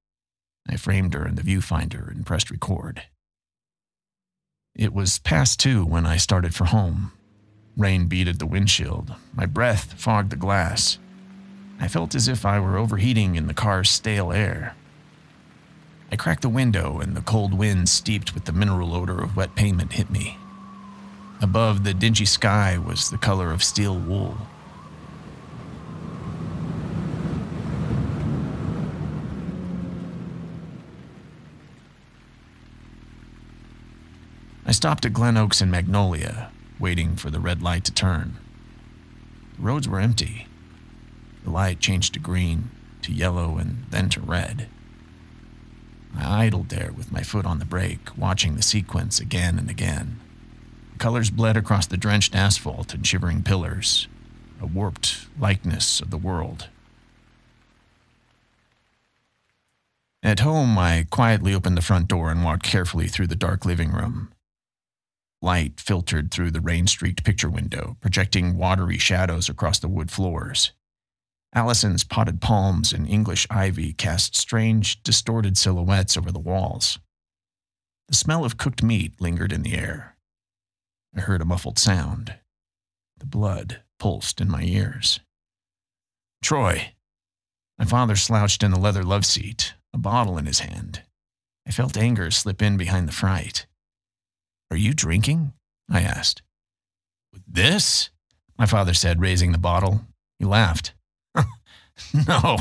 I 0.68 0.76
framed 0.76 1.14
her 1.14 1.26
in 1.26 1.34
the 1.34 1.42
viewfinder 1.42 2.10
and 2.10 2.26
pressed 2.26 2.50
record. 2.50 3.02
It 4.74 4.92
was 4.92 5.18
past 5.18 5.60
two 5.60 5.84
when 5.84 6.06
I 6.06 6.16
started 6.16 6.54
for 6.54 6.64
home. 6.64 7.12
Rain 7.76 8.06
beat 8.06 8.26
at 8.26 8.38
the 8.38 8.46
windshield. 8.46 9.14
My 9.34 9.46
breath 9.46 9.94
fogged 9.98 10.30
the 10.30 10.36
glass. 10.36 10.98
I 11.78 11.88
felt 11.88 12.14
as 12.14 12.26
if 12.26 12.46
I 12.46 12.58
were 12.58 12.78
overheating 12.78 13.36
in 13.36 13.46
the 13.46 13.54
car's 13.54 13.90
stale 13.90 14.32
air. 14.32 14.74
I 16.10 16.16
cracked 16.16 16.42
the 16.42 16.48
window, 16.48 17.00
and 17.00 17.14
the 17.14 17.20
cold 17.20 17.52
wind, 17.52 17.88
steeped 17.88 18.34
with 18.34 18.44
the 18.46 18.52
mineral 18.52 18.94
odor 18.94 19.22
of 19.22 19.36
wet 19.36 19.54
pavement, 19.54 19.92
hit 19.92 20.08
me. 20.08 20.38
Above, 21.42 21.84
the 21.84 21.92
dingy 21.92 22.24
sky 22.24 22.78
was 22.78 23.10
the 23.10 23.18
color 23.18 23.50
of 23.50 23.62
steel 23.62 23.98
wool. 23.98 24.38
I 34.68 34.72
stopped 34.72 35.06
at 35.06 35.12
Glen 35.12 35.36
Oaks 35.36 35.60
and 35.60 35.70
Magnolia, 35.70 36.50
waiting 36.80 37.14
for 37.14 37.30
the 37.30 37.38
red 37.38 37.62
light 37.62 37.84
to 37.84 37.92
turn. 37.92 38.36
The 39.56 39.62
roads 39.62 39.88
were 39.88 40.00
empty. 40.00 40.48
The 41.44 41.50
light 41.50 41.78
changed 41.78 42.14
to 42.14 42.20
green, 42.20 42.72
to 43.02 43.12
yellow, 43.12 43.58
and 43.58 43.86
then 43.90 44.08
to 44.08 44.20
red. 44.20 44.66
I 46.18 46.46
idled 46.46 46.70
there 46.70 46.90
with 46.90 47.12
my 47.12 47.22
foot 47.22 47.46
on 47.46 47.60
the 47.60 47.64
brake, 47.64 48.08
watching 48.18 48.56
the 48.56 48.62
sequence 48.62 49.20
again 49.20 49.56
and 49.56 49.70
again. 49.70 50.18
The 50.94 50.98
colors 50.98 51.30
bled 51.30 51.56
across 51.56 51.86
the 51.86 51.96
drenched 51.96 52.34
asphalt 52.34 52.92
and 52.92 53.06
shivering 53.06 53.44
pillars, 53.44 54.08
a 54.60 54.66
warped 54.66 55.28
likeness 55.38 56.00
of 56.00 56.10
the 56.10 56.18
world. 56.18 56.66
At 60.24 60.40
home, 60.40 60.76
I 60.76 61.06
quietly 61.08 61.54
opened 61.54 61.76
the 61.76 61.82
front 61.82 62.08
door 62.08 62.32
and 62.32 62.42
walked 62.42 62.64
carefully 62.64 63.06
through 63.06 63.28
the 63.28 63.36
dark 63.36 63.64
living 63.64 63.92
room. 63.92 64.32
Light 65.46 65.78
filtered 65.78 66.32
through 66.32 66.50
the 66.50 66.60
rain 66.60 66.88
streaked 66.88 67.22
picture 67.22 67.48
window, 67.48 67.96
projecting 68.00 68.56
watery 68.56 68.98
shadows 68.98 69.48
across 69.48 69.78
the 69.78 69.86
wood 69.86 70.10
floors. 70.10 70.72
Allison's 71.54 72.02
potted 72.02 72.40
palms 72.40 72.92
and 72.92 73.08
English 73.08 73.46
ivy 73.48 73.92
cast 73.92 74.34
strange, 74.34 75.00
distorted 75.04 75.56
silhouettes 75.56 76.16
over 76.16 76.32
the 76.32 76.40
walls. 76.40 76.98
The 78.08 78.16
smell 78.16 78.44
of 78.44 78.56
cooked 78.56 78.82
meat 78.82 79.20
lingered 79.20 79.52
in 79.52 79.62
the 79.62 79.74
air. 79.74 80.16
I 81.16 81.20
heard 81.20 81.40
a 81.40 81.44
muffled 81.44 81.78
sound. 81.78 82.34
The 83.16 83.26
blood 83.26 83.82
pulsed 84.00 84.40
in 84.40 84.50
my 84.50 84.64
ears. 84.64 85.20
Troy. 86.42 86.92
My 87.78 87.84
father 87.84 88.16
slouched 88.16 88.64
in 88.64 88.72
the 88.72 88.80
leather 88.80 89.04
love 89.04 89.24
seat, 89.24 89.74
a 89.94 89.98
bottle 89.98 90.38
in 90.38 90.46
his 90.46 90.58
hand. 90.58 91.02
I 91.64 91.70
felt 91.70 91.96
anger 91.96 92.32
slip 92.32 92.60
in 92.60 92.76
behind 92.76 93.06
the 93.06 93.12
fright. 93.12 93.66
Are 94.70 94.76
you 94.76 94.92
drinking? 94.92 95.52
I 95.90 96.00
asked. 96.00 96.42
With 97.32 97.42
this? 97.46 98.10
My 98.58 98.66
father 98.66 98.94
said, 98.94 99.20
raising 99.20 99.52
the 99.52 99.58
bottle. 99.58 100.02
He 100.38 100.44
laughed. 100.44 100.94
no, 102.28 102.58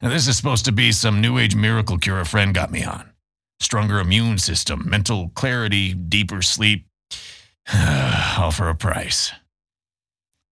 this 0.00 0.28
is 0.28 0.36
supposed 0.36 0.64
to 0.66 0.72
be 0.72 0.92
some 0.92 1.20
new 1.20 1.38
age 1.38 1.54
miracle 1.54 1.98
cure 1.98 2.20
a 2.20 2.24
friend 2.24 2.54
got 2.54 2.70
me 2.70 2.84
on. 2.84 3.10
Stronger 3.60 3.98
immune 3.98 4.38
system, 4.38 4.88
mental 4.88 5.30
clarity, 5.34 5.94
deeper 5.94 6.42
sleep. 6.42 6.86
All 8.38 8.50
for 8.50 8.68
a 8.68 8.74
price. 8.74 9.32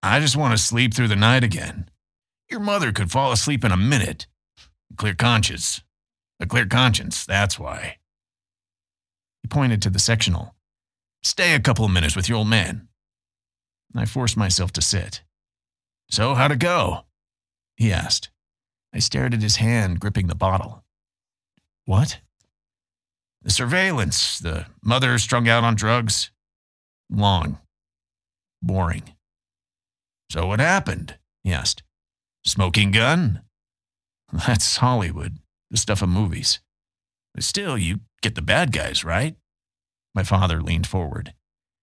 I 0.02 0.20
just 0.20 0.36
want 0.36 0.56
to 0.56 0.62
sleep 0.62 0.94
through 0.94 1.08
the 1.08 1.16
night 1.16 1.44
again. 1.44 1.88
Your 2.50 2.60
mother 2.60 2.92
could 2.92 3.10
fall 3.10 3.32
asleep 3.32 3.64
in 3.64 3.72
a 3.72 3.76
minute. 3.76 4.26
Clear 4.96 5.14
conscience. 5.14 5.82
A 6.40 6.46
clear 6.46 6.66
conscience, 6.66 7.24
that's 7.24 7.58
why. 7.58 7.98
He 9.42 9.48
pointed 9.48 9.82
to 9.82 9.90
the 9.90 9.98
sectional. 9.98 10.55
Stay 11.22 11.54
a 11.54 11.60
couple 11.60 11.84
of 11.84 11.90
minutes 11.90 12.16
with 12.16 12.28
your 12.28 12.38
old 12.38 12.48
man. 12.48 12.88
I 13.94 14.04
forced 14.04 14.36
myself 14.36 14.72
to 14.72 14.82
sit. 14.82 15.22
So, 16.10 16.34
how'd 16.34 16.52
it 16.52 16.58
go? 16.58 17.04
He 17.76 17.92
asked. 17.92 18.30
I 18.94 18.98
stared 18.98 19.34
at 19.34 19.42
his 19.42 19.56
hand 19.56 20.00
gripping 20.00 20.26
the 20.26 20.34
bottle. 20.34 20.84
What? 21.84 22.20
The 23.42 23.50
surveillance, 23.50 24.38
the 24.38 24.66
mother 24.82 25.18
strung 25.18 25.48
out 25.48 25.64
on 25.64 25.74
drugs. 25.74 26.30
Long. 27.10 27.58
Boring. 28.62 29.14
So, 30.30 30.46
what 30.46 30.60
happened? 30.60 31.18
He 31.44 31.52
asked. 31.52 31.82
Smoking 32.44 32.90
gun? 32.90 33.42
That's 34.46 34.76
Hollywood, 34.76 35.38
the 35.70 35.76
stuff 35.76 36.02
of 36.02 36.08
movies. 36.08 36.60
Still, 37.38 37.76
you 37.76 38.00
get 38.22 38.34
the 38.34 38.42
bad 38.42 38.72
guys, 38.72 39.04
right? 39.04 39.36
My 40.16 40.22
father 40.24 40.62
leaned 40.62 40.86
forward. 40.86 41.34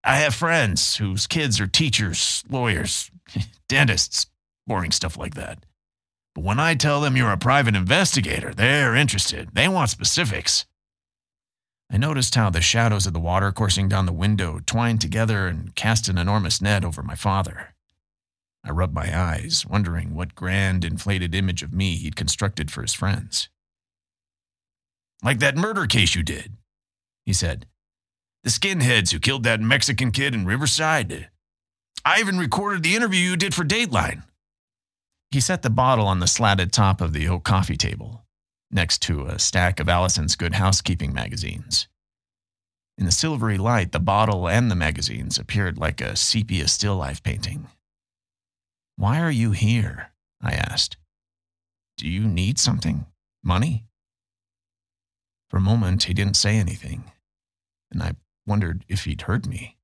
I 0.02 0.16
have 0.16 0.34
friends 0.34 0.96
whose 0.96 1.28
kids 1.28 1.60
are 1.60 1.68
teachers, 1.68 2.42
lawyers, 2.50 3.12
dentists, 3.68 4.26
boring 4.66 4.90
stuff 4.90 5.16
like 5.16 5.34
that. 5.34 5.64
But 6.34 6.42
when 6.42 6.58
I 6.58 6.74
tell 6.74 7.00
them 7.00 7.16
you're 7.16 7.30
a 7.30 7.38
private 7.38 7.76
investigator, 7.76 8.52
they're 8.52 8.96
interested. 8.96 9.50
They 9.52 9.68
want 9.68 9.90
specifics. 9.90 10.66
I 11.92 11.96
noticed 11.96 12.34
how 12.34 12.50
the 12.50 12.60
shadows 12.60 13.06
of 13.06 13.12
the 13.12 13.20
water 13.20 13.52
coursing 13.52 13.88
down 13.88 14.06
the 14.06 14.12
window 14.12 14.60
twined 14.66 15.00
together 15.00 15.46
and 15.46 15.72
cast 15.76 16.08
an 16.08 16.18
enormous 16.18 16.60
net 16.60 16.84
over 16.84 17.04
my 17.04 17.14
father. 17.14 17.76
I 18.64 18.70
rubbed 18.70 18.94
my 18.94 19.16
eyes, 19.16 19.64
wondering 19.64 20.12
what 20.12 20.34
grand, 20.34 20.84
inflated 20.84 21.36
image 21.36 21.62
of 21.62 21.72
me 21.72 21.94
he'd 21.94 22.16
constructed 22.16 22.72
for 22.72 22.82
his 22.82 22.94
friends. 22.94 23.48
Like 25.22 25.38
that 25.38 25.56
murder 25.56 25.86
case 25.86 26.16
you 26.16 26.24
did, 26.24 26.56
he 27.24 27.32
said. 27.32 27.66
The 28.44 28.50
skinheads 28.50 29.10
who 29.10 29.20
killed 29.20 29.44
that 29.44 29.62
Mexican 29.62 30.10
kid 30.10 30.34
in 30.34 30.44
Riverside. 30.44 31.30
I 32.04 32.20
even 32.20 32.36
recorded 32.36 32.82
the 32.82 32.94
interview 32.94 33.30
you 33.30 33.36
did 33.38 33.54
for 33.54 33.64
Dateline. 33.64 34.24
He 35.30 35.40
set 35.40 35.62
the 35.62 35.70
bottle 35.70 36.06
on 36.06 36.20
the 36.20 36.26
slatted 36.26 36.70
top 36.70 37.00
of 37.00 37.14
the 37.14 37.26
oak 37.26 37.42
coffee 37.42 37.78
table, 37.78 38.26
next 38.70 39.00
to 39.04 39.24
a 39.24 39.38
stack 39.38 39.80
of 39.80 39.88
Allison's 39.88 40.36
Good 40.36 40.56
Housekeeping 40.56 41.14
magazines. 41.14 41.88
In 42.98 43.06
the 43.06 43.12
silvery 43.12 43.56
light, 43.56 43.92
the 43.92 43.98
bottle 43.98 44.46
and 44.46 44.70
the 44.70 44.76
magazines 44.76 45.38
appeared 45.38 45.78
like 45.78 46.02
a 46.02 46.14
sepia 46.14 46.68
still 46.68 46.96
life 46.96 47.22
painting. 47.22 47.68
Why 48.96 49.22
are 49.22 49.30
you 49.30 49.52
here? 49.52 50.12
I 50.42 50.52
asked. 50.52 50.98
Do 51.96 52.06
you 52.06 52.28
need 52.28 52.58
something? 52.58 53.06
Money? 53.42 53.86
For 55.48 55.56
a 55.56 55.62
moment, 55.62 56.02
he 56.02 56.12
didn't 56.12 56.36
say 56.36 56.56
anything, 56.56 57.10
and 57.90 58.02
I 58.02 58.12
wondered 58.46 58.84
if 58.88 59.04
he'd 59.04 59.22
heard 59.22 59.46
me. 59.46 59.76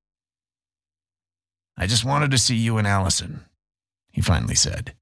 I 1.77 1.87
just 1.87 2.05
wanted 2.05 2.31
to 2.31 2.39
see 2.39 2.57
you 2.57 2.77
and 2.79 2.87
Allison, 2.87 3.45
he 4.11 4.21
finally 4.21 4.55
said. 4.55 4.95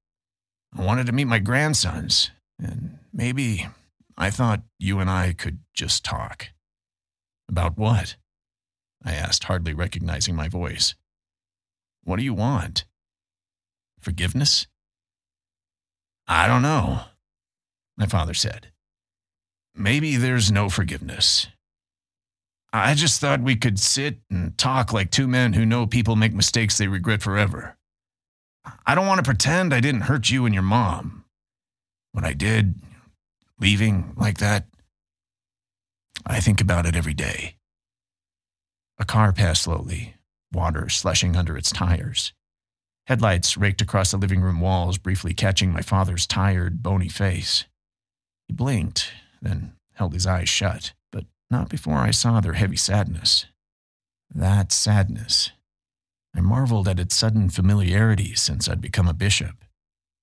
I 0.77 0.83
wanted 0.83 1.07
to 1.07 1.11
meet 1.11 1.25
my 1.25 1.39
grandsons, 1.39 2.31
and 2.61 2.99
maybe 3.11 3.67
I 4.17 4.29
thought 4.29 4.63
you 4.77 4.99
and 4.99 5.09
I 5.09 5.33
could 5.33 5.59
just 5.73 6.05
talk. 6.05 6.49
About 7.49 7.77
what? 7.77 8.15
I 9.03 9.13
asked, 9.13 9.45
hardly 9.45 9.73
recognizing 9.73 10.35
my 10.35 10.47
voice. 10.47 10.95
What 12.03 12.17
do 12.17 12.23
you 12.23 12.33
want? 12.33 12.85
Forgiveness? 13.99 14.67
I 16.27 16.47
don't 16.47 16.61
know, 16.61 17.01
my 17.97 18.05
father 18.05 18.33
said. 18.33 18.71
Maybe 19.75 20.15
there's 20.15 20.51
no 20.51 20.69
forgiveness. 20.69 21.47
I 22.71 22.93
just 22.93 23.19
thought 23.19 23.41
we 23.41 23.55
could 23.55 23.79
sit 23.79 24.19
and 24.29 24.55
talk 24.57 24.93
like 24.93 25.09
two 25.09 25.27
men 25.27 25.53
who 25.53 25.65
know 25.65 25.87
people 25.87 26.15
make 26.15 26.33
mistakes 26.33 26.77
they 26.77 26.87
regret 26.87 27.21
forever. 27.21 27.75
I 28.85 28.93
don't 28.93 29.07
want 29.07 29.17
to 29.19 29.23
pretend 29.23 29.73
I 29.73 29.79
didn't 29.79 30.01
hurt 30.01 30.29
you 30.29 30.45
and 30.45 30.53
your 30.53 30.63
mom. 30.63 31.25
What 32.11 32.23
I 32.23 32.33
did, 32.33 32.75
leaving 33.59 34.13
like 34.15 34.37
that, 34.37 34.67
I 36.25 36.39
think 36.39 36.61
about 36.61 36.85
it 36.85 36.95
every 36.95 37.13
day. 37.13 37.55
A 38.99 39.05
car 39.05 39.31
passed 39.31 39.63
slowly, 39.63 40.15
water 40.51 40.89
slushing 40.89 41.35
under 41.35 41.57
its 41.57 41.71
tires. 41.71 42.33
Headlights 43.07 43.57
raked 43.57 43.81
across 43.81 44.11
the 44.11 44.17
living 44.17 44.41
room 44.41 44.61
walls, 44.61 44.99
briefly 44.99 45.33
catching 45.33 45.71
my 45.71 45.81
father's 45.81 46.27
tired, 46.27 46.83
bony 46.83 47.09
face. 47.09 47.65
He 48.47 48.53
blinked, 48.53 49.11
then 49.41 49.73
held 49.93 50.13
his 50.13 50.27
eyes 50.27 50.49
shut, 50.49 50.93
not 51.49 51.69
before 51.69 51.97
I 51.97 52.11
saw 52.11 52.39
their 52.39 52.53
heavy 52.53 52.77
sadness. 52.77 53.45
That 54.33 54.71
sadness. 54.71 55.51
I 56.35 56.41
marveled 56.41 56.87
at 56.87 56.99
its 56.99 57.15
sudden 57.15 57.49
familiarity 57.49 58.35
since 58.35 58.69
I'd 58.69 58.81
become 58.81 59.07
a 59.07 59.13
bishop, 59.13 59.65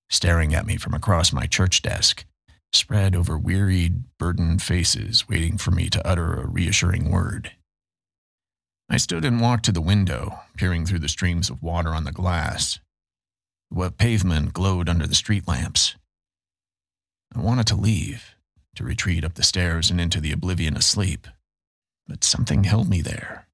staring 0.09 0.55
at 0.55 0.65
me 0.65 0.77
from 0.77 0.93
across 0.93 1.33
my 1.33 1.45
church 1.45 1.81
desk, 1.81 2.25
spread 2.71 3.15
over 3.15 3.37
wearied, 3.37 4.03
burdened 4.17 4.61
faces 4.61 5.27
waiting 5.27 5.57
for 5.57 5.71
me 5.71 5.89
to 5.89 6.07
utter 6.07 6.33
a 6.33 6.47
reassuring 6.47 7.11
word. 7.11 7.51
I 8.89 8.95
stood 8.95 9.25
and 9.25 9.41
walked 9.41 9.65
to 9.65 9.73
the 9.73 9.81
window, 9.81 10.39
peering 10.55 10.85
through 10.85 10.99
the 10.99 11.09
streams 11.09 11.49
of 11.49 11.61
water 11.61 11.89
on 11.89 12.05
the 12.05 12.13
glass. 12.13 12.79
The 13.69 13.77
wet 13.77 13.97
pavement 13.97 14.53
glowed 14.53 14.87
under 14.87 15.05
the 15.05 15.15
street 15.15 15.45
lamps. 15.45 15.95
I 17.35 17.39
wanted 17.39 17.67
to 17.67 17.75
leave, 17.75 18.36
to 18.77 18.83
retreat 18.83 19.23
up 19.23 19.35
the 19.35 19.43
stairs 19.43 19.91
and 19.91 19.99
into 19.99 20.21
the 20.21 20.31
oblivion 20.31 20.75
of 20.75 20.83
sleep, 20.83 21.27
but 22.07 22.23
something 22.23 22.63
held 22.63 22.89
me 22.89 23.01
there. 23.01 23.47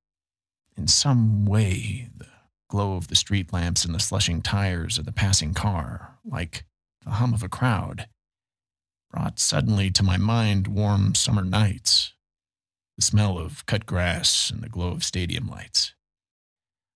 In 0.78 0.88
some 0.88 1.46
way, 1.46 2.10
the 2.16 2.28
glow 2.70 2.96
of 2.96 3.08
the 3.08 3.16
street 3.16 3.52
lamps 3.52 3.86
and 3.86 3.94
the 3.96 4.00
slushing 4.00 4.42
tires 4.42 4.98
of 4.98 5.06
the 5.06 5.12
passing 5.12 5.54
car, 5.54 6.18
like 6.26 6.66
the 7.04 7.12
hum 7.12 7.34
of 7.34 7.44
a 7.44 7.50
crowd, 7.50 8.08
brought 9.12 9.40
suddenly 9.40 9.92
to 9.92 10.04
my 10.04 10.18
mind 10.18 10.68
warm 10.68 11.16
summer 11.16 11.44
nights 11.44 12.14
the 12.96 13.02
smell 13.02 13.38
of 13.40 13.66
cut 13.66 13.86
grass, 13.86 14.50
and 14.50 14.62
the 14.62 14.70
glow 14.70 14.90
of 14.90 15.04
stadium 15.04 15.48
lights. 15.48 15.94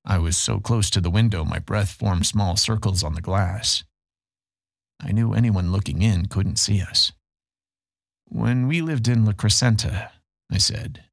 I 0.06 0.20
was 0.20 0.38
so 0.38 0.60
close 0.60 0.90
to 0.92 1.02
the 1.02 1.10
window, 1.10 1.44
my 1.44 1.60
breath 1.60 1.92
formed 1.92 2.26
small 2.26 2.56
circles 2.56 3.04
on 3.04 3.16
the 3.16 3.22
glass. 3.22 3.84
I 5.00 5.12
knew 5.12 5.34
anyone 5.34 5.72
looking 5.72 6.02
in 6.02 6.28
couldn't 6.28 6.58
see 6.58 6.82
us. 6.82 7.12
When 8.30 8.68
we 8.68 8.82
lived 8.82 9.08
in 9.08 9.24
La 9.24 9.32
Crescenta, 9.32 10.10
I 10.52 10.58
said, 10.58 11.06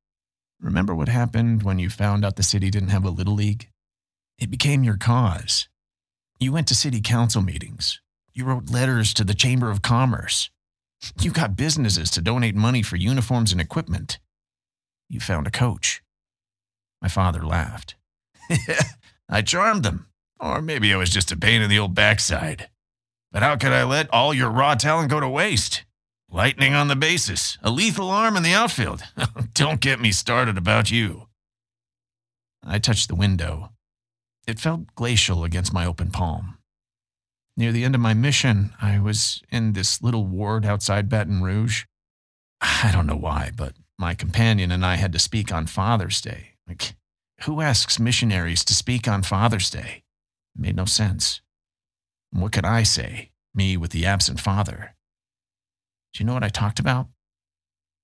remember 0.60 0.94
what 0.94 1.08
happened 1.08 1.62
when 1.62 1.78
you 1.78 1.88
found 1.88 2.24
out 2.24 2.36
the 2.36 2.42
city 2.42 2.70
didn't 2.70 2.88
have 2.88 3.04
a 3.04 3.10
Little 3.10 3.34
League? 3.34 3.68
It 4.38 4.50
became 4.50 4.82
your 4.82 4.96
cause. 4.96 5.68
You 6.40 6.52
went 6.52 6.66
to 6.68 6.74
city 6.74 7.00
council 7.00 7.40
meetings. 7.40 8.00
You 8.32 8.44
wrote 8.44 8.68
letters 8.68 9.14
to 9.14 9.24
the 9.24 9.32
Chamber 9.32 9.70
of 9.70 9.80
Commerce. 9.80 10.50
You 11.20 11.30
got 11.30 11.56
businesses 11.56 12.10
to 12.12 12.20
donate 12.20 12.56
money 12.56 12.82
for 12.82 12.96
uniforms 12.96 13.52
and 13.52 13.60
equipment. 13.60 14.18
You 15.08 15.20
found 15.20 15.46
a 15.46 15.52
coach. 15.52 16.02
My 17.00 17.08
father 17.08 17.44
laughed. 17.44 17.94
I 19.28 19.42
charmed 19.42 19.84
them. 19.84 20.08
Or 20.40 20.60
maybe 20.60 20.92
I 20.92 20.96
was 20.96 21.10
just 21.10 21.30
a 21.30 21.36
pain 21.36 21.62
in 21.62 21.70
the 21.70 21.78
old 21.78 21.94
backside. 21.94 22.70
But 23.30 23.42
how 23.42 23.56
could 23.56 23.72
I 23.72 23.84
let 23.84 24.12
all 24.12 24.34
your 24.34 24.50
raw 24.50 24.74
talent 24.74 25.10
go 25.10 25.20
to 25.20 25.28
waste? 25.28 25.84
Lightning 26.30 26.74
on 26.74 26.88
the 26.88 26.96
bases, 26.96 27.58
a 27.62 27.70
lethal 27.70 28.10
arm 28.10 28.36
in 28.36 28.42
the 28.42 28.54
outfield. 28.54 29.02
Don't 29.54 29.80
get 29.80 30.00
me 30.00 30.10
started 30.10 30.58
about 30.58 30.90
you. 30.90 31.28
I 32.62 32.78
touched 32.78 33.08
the 33.08 33.14
window. 33.14 33.70
It 34.46 34.58
felt 34.58 34.94
glacial 34.94 35.44
against 35.44 35.72
my 35.72 35.86
open 35.86 36.10
palm. 36.10 36.58
Near 37.56 37.70
the 37.70 37.84
end 37.84 37.94
of 37.94 38.00
my 38.00 38.14
mission, 38.14 38.72
I 38.82 38.98
was 38.98 39.42
in 39.50 39.74
this 39.74 40.02
little 40.02 40.26
ward 40.26 40.66
outside 40.66 41.08
Baton 41.08 41.42
Rouge. 41.42 41.84
I 42.60 42.90
don't 42.92 43.06
know 43.06 43.16
why, 43.16 43.52
but 43.56 43.74
my 43.98 44.14
companion 44.14 44.72
and 44.72 44.84
I 44.84 44.96
had 44.96 45.12
to 45.12 45.18
speak 45.18 45.52
on 45.52 45.66
Father's 45.66 46.20
Day. 46.20 46.56
Like, 46.66 46.96
who 47.42 47.60
asks 47.60 48.00
missionaries 48.00 48.64
to 48.64 48.74
speak 48.74 49.06
on 49.06 49.22
Father's 49.22 49.70
Day? 49.70 50.02
It 50.56 50.60
made 50.60 50.76
no 50.76 50.84
sense. 50.84 51.40
what 52.30 52.52
could 52.52 52.64
I 52.64 52.82
say, 52.82 53.30
me 53.54 53.76
with 53.76 53.92
the 53.92 54.06
absent 54.06 54.40
father? 54.40 54.93
Do 56.14 56.22
you 56.22 56.26
know 56.26 56.34
what 56.34 56.44
I 56.44 56.48
talked 56.48 56.78
about? 56.78 57.08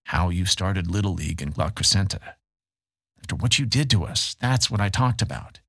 How 0.06 0.30
you 0.30 0.44
started 0.44 0.90
Little 0.90 1.14
League 1.14 1.40
in 1.40 1.54
La 1.56 1.70
Crescenta. 1.70 2.34
After 3.20 3.36
what 3.36 3.60
you 3.60 3.66
did 3.66 3.88
to 3.90 4.04
us, 4.04 4.34
that's 4.40 4.68
what 4.68 4.80
I 4.80 4.88
talked 4.88 5.22
about. 5.22 5.60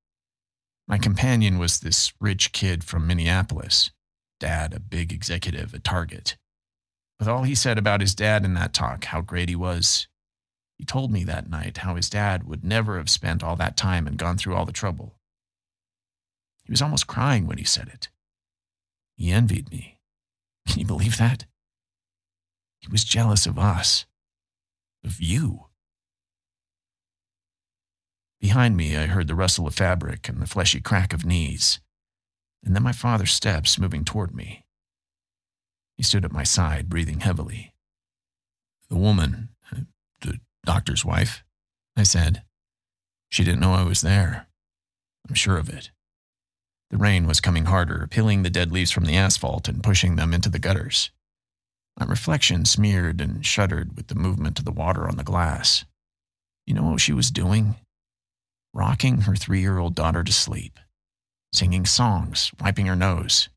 My 0.88 0.97
companion 0.97 1.60
was 1.60 1.80
this 1.80 2.13
rich 2.19 2.51
kid 2.51 2.84
from 2.84 3.06
Minneapolis, 3.06 3.91
dad, 4.39 4.73
a 4.73 4.80
big 4.80 5.13
executive 5.13 5.75
at 5.75 5.84
Target. 5.84 6.38
With 7.19 7.27
all 7.27 7.43
he 7.43 7.54
said 7.54 7.77
about 7.77 8.01
his 8.01 8.15
dad 8.15 8.43
in 8.43 8.56
that 8.56 8.73
talk, 8.73 9.06
how 9.06 9.21
great 9.21 9.47
he 9.47 9.56
was, 9.56 10.08
he 10.80 10.86
told 10.86 11.12
me 11.12 11.23
that 11.25 11.47
night 11.47 11.77
how 11.77 11.95
his 11.95 12.10
dad 12.10 12.47
would 12.47 12.63
never 12.63 12.97
have 12.97 13.10
spent 13.12 13.43
all 13.43 13.56
that 13.58 13.77
time 13.77 14.08
and 14.08 14.17
gone 14.17 14.38
through 14.38 14.56
all 14.56 14.65
the 14.65 14.71
trouble. 14.71 15.15
He 16.65 16.71
was 16.71 16.82
almost 16.82 17.06
crying 17.06 17.45
when 17.45 17.60
he 17.60 17.63
said 17.63 17.88
it. 17.88 18.10
He 19.15 19.32
envied 19.32 19.69
me. 19.69 19.99
Can 20.67 20.80
you 20.80 20.88
believe 20.88 21.17
that? 21.17 21.45
He 22.82 22.88
was 22.91 23.04
jealous 23.04 23.46
of 23.46 23.60
us, 23.60 24.06
of 25.04 25.22
you. 25.22 25.67
Behind 28.39 28.76
me, 28.76 28.98
I 28.98 29.06
heard 29.06 29.28
the 29.28 29.36
rustle 29.36 29.67
of 29.67 29.76
fabric 29.76 30.28
and 30.28 30.41
the 30.41 30.48
fleshy 30.48 30.82
crack 30.82 31.13
of 31.13 31.26
knees, 31.26 31.80
and 32.63 32.76
then 32.76 32.82
my 32.82 32.91
father's 32.91 33.32
steps 33.32 33.78
moving 33.78 34.04
toward 34.04 34.34
me. 34.34 34.65
He 35.96 36.04
stood 36.04 36.26
at 36.26 36.32
my 36.32 36.44
side, 36.44 36.89
breathing 36.89 37.20
heavily. 37.20 37.74
The 38.89 38.98
woman, 38.98 39.50
the 40.22 40.39
doctor's 40.65 41.06
wife, 41.06 41.44
I 41.96 42.04
said. 42.04 42.41
She 43.30 43.44
didn't 43.44 43.60
know 43.60 43.74
I 43.74 43.84
was 43.84 44.02
there. 44.02 44.48
I'm 45.30 45.36
sure 45.36 45.58
of 45.58 45.70
it. 45.70 45.91
The 46.89 46.98
rain 46.98 47.28
was 47.28 47.39
coming 47.39 47.65
harder, 47.65 48.08
peeling 48.10 48.41
the 48.41 48.50
dead 48.50 48.72
leaves 48.72 48.91
from 48.91 49.06
the 49.06 49.15
asphalt 49.15 49.70
and 49.70 49.84
pushing 49.84 50.15
them 50.15 50.34
into 50.34 50.50
the 50.50 50.60
gutters. 50.60 51.12
My 52.02 52.08
reflection 52.08 52.66
smeared 52.66 53.22
and 53.22 53.46
shuddered 53.46 53.96
with 53.96 54.08
the 54.08 54.16
movement 54.16 54.58
of 54.58 54.66
the 54.66 54.72
water 54.72 55.08
on 55.08 55.18
the 55.18 55.24
glass. 55.24 55.86
You 56.66 56.74
know 56.74 56.82
what 56.82 57.00
she 57.00 57.14
was 57.14 57.30
doing? 57.30 57.76
Rocking 58.74 59.22
her 59.22 59.36
three 59.36 59.62
year 59.62 59.78
old 59.78 59.94
daughter 59.94 60.24
to 60.24 60.34
sleep, 60.34 60.80
singing 61.54 61.86
songs, 61.86 62.50
wiping 62.60 62.88
her 62.88 62.96
nose. 62.96 63.50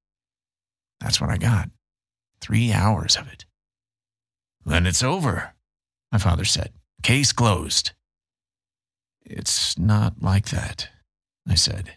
That's 1.00 1.22
what 1.22 1.30
I 1.30 1.38
got. 1.38 1.70
Three 2.42 2.70
hours 2.70 3.16
of 3.16 3.32
it. 3.32 3.46
Then 4.66 4.86
it's 4.86 5.02
over, 5.02 5.54
my 6.12 6.18
father 6.18 6.44
said. 6.44 6.70
Case 7.02 7.32
closed. 7.32 7.92
It's 9.24 9.78
not 9.78 10.20
like 10.20 10.50
that, 10.50 10.90
I 11.48 11.54
said. 11.54 11.94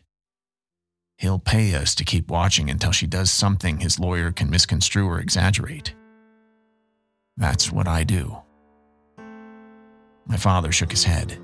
He'll 1.17 1.39
pay 1.39 1.75
us 1.75 1.93
to 1.95 2.05
keep 2.05 2.31
watching 2.31 2.69
until 2.69 2.93
she 2.93 3.05
does 3.05 3.31
something 3.31 3.81
his 3.81 3.99
lawyer 3.99 4.31
can 4.31 4.49
misconstrue 4.49 5.09
or 5.09 5.19
exaggerate. 5.19 5.93
That's 7.37 7.71
what 7.71 7.87
I 7.87 8.03
do. 8.03 8.35
My 10.25 10.37
father 10.37 10.71
shook 10.71 10.91
his 10.91 11.03
head. 11.03 11.37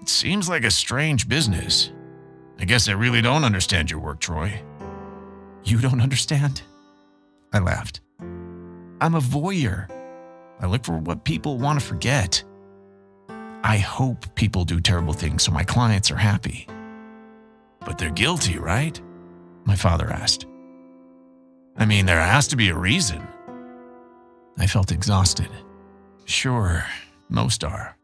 It 0.00 0.08
seems 0.08 0.48
like 0.48 0.64
a 0.64 0.70
strange 0.70 1.28
business. 1.28 1.92
I 2.58 2.64
guess 2.64 2.88
I 2.88 2.92
really 2.92 3.22
don't 3.22 3.44
understand 3.44 3.90
your 3.90 4.00
work, 4.00 4.20
Troy. 4.20 4.60
You 5.64 5.78
don't 5.78 6.00
understand? 6.00 6.62
I 7.52 7.58
laughed. 7.60 8.00
I'm 9.00 9.14
a 9.14 9.20
voyeur. 9.20 9.88
I 10.60 10.66
look 10.66 10.84
for 10.84 10.98
what 10.98 11.24
people 11.24 11.58
want 11.58 11.80
to 11.80 11.86
forget. 11.86 12.42
I 13.62 13.78
hope 13.78 14.34
people 14.34 14.64
do 14.64 14.80
terrible 14.80 15.12
things 15.12 15.42
so 15.42 15.52
my 15.52 15.64
clients 15.64 16.10
are 16.10 16.16
happy. 16.16 16.66
But 17.80 17.98
they're 17.98 18.10
guilty, 18.10 18.58
right? 18.58 19.00
My 19.64 19.76
father 19.76 20.10
asked. 20.10 20.46
I 21.76 21.86
mean, 21.86 22.04
there 22.04 22.20
has 22.20 22.48
to 22.48 22.56
be 22.56 22.68
a 22.68 22.76
reason. 22.76 23.26
I 24.58 24.66
felt 24.66 24.92
exhausted. 24.92 25.48
Sure, 26.24 26.84
most 27.28 27.64
are. 27.64 27.96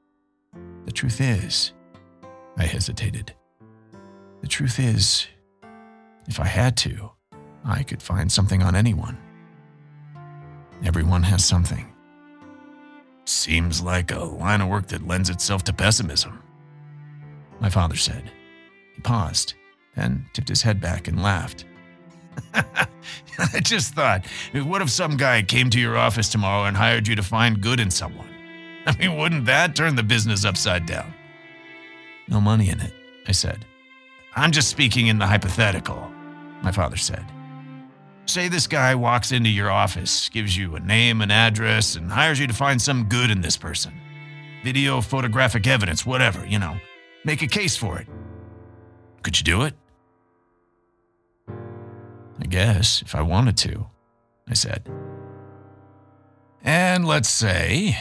The 0.84 0.92
truth 0.92 1.20
is, 1.20 1.72
I 2.56 2.64
hesitated. 2.64 3.34
The 4.40 4.48
truth 4.48 4.78
is, 4.78 5.26
if 6.28 6.40
I 6.40 6.46
had 6.46 6.76
to, 6.78 7.10
I 7.64 7.82
could 7.82 8.02
find 8.02 8.30
something 8.30 8.62
on 8.62 8.74
anyone. 8.74 9.18
Everyone 10.84 11.22
has 11.22 11.44
something. 11.44 11.92
Seems 13.24 13.82
like 13.82 14.12
a 14.12 14.20
line 14.20 14.60
of 14.60 14.68
work 14.68 14.86
that 14.88 15.06
lends 15.06 15.30
itself 15.30 15.64
to 15.64 15.72
pessimism. 15.72 16.42
My 17.60 17.70
father 17.70 17.96
said. 17.96 18.30
He 18.94 19.02
paused, 19.02 19.54
then 19.94 20.26
tipped 20.32 20.48
his 20.48 20.62
head 20.62 20.80
back 20.80 21.08
and 21.08 21.22
laughed. 21.22 21.64
I 22.54 23.60
just 23.60 23.94
thought, 23.94 24.26
what 24.52 24.82
if 24.82 24.90
some 24.90 25.16
guy 25.16 25.42
came 25.42 25.70
to 25.70 25.80
your 25.80 25.96
office 25.96 26.28
tomorrow 26.28 26.64
and 26.64 26.76
hired 26.76 27.06
you 27.06 27.14
to 27.16 27.22
find 27.22 27.60
good 27.60 27.80
in 27.80 27.90
someone? 27.90 28.28
I 28.86 28.96
mean, 28.96 29.16
wouldn't 29.16 29.46
that 29.46 29.74
turn 29.74 29.96
the 29.96 30.02
business 30.02 30.44
upside 30.44 30.86
down? 30.86 31.12
No 32.28 32.40
money 32.40 32.70
in 32.70 32.80
it, 32.80 32.92
I 33.26 33.32
said. 33.32 33.64
I'm 34.34 34.52
just 34.52 34.68
speaking 34.68 35.08
in 35.08 35.18
the 35.18 35.26
hypothetical, 35.26 36.10
my 36.62 36.72
father 36.72 36.96
said. 36.96 37.24
Say 38.26 38.48
this 38.48 38.66
guy 38.66 38.94
walks 38.94 39.32
into 39.32 39.48
your 39.50 39.70
office, 39.70 40.28
gives 40.28 40.56
you 40.56 40.74
a 40.74 40.80
name 40.80 41.20
and 41.20 41.30
address, 41.30 41.94
and 41.96 42.10
hires 42.10 42.40
you 42.40 42.46
to 42.46 42.52
find 42.52 42.80
some 42.82 43.04
good 43.04 43.30
in 43.30 43.40
this 43.40 43.56
person. 43.56 43.92
Video, 44.64 45.00
photographic 45.00 45.66
evidence, 45.66 46.04
whatever, 46.04 46.44
you 46.44 46.58
know. 46.58 46.76
Make 47.24 47.42
a 47.42 47.46
case 47.46 47.76
for 47.76 47.98
it. 47.98 48.08
Could 49.22 49.38
you 49.38 49.44
do 49.44 49.62
it? 49.62 49.74
I 52.40 52.46
guess, 52.46 53.02
if 53.02 53.14
I 53.14 53.22
wanted 53.22 53.56
to, 53.58 53.86
I 54.48 54.54
said. 54.54 54.88
And 56.62 57.06
let's 57.06 57.28
say, 57.28 57.96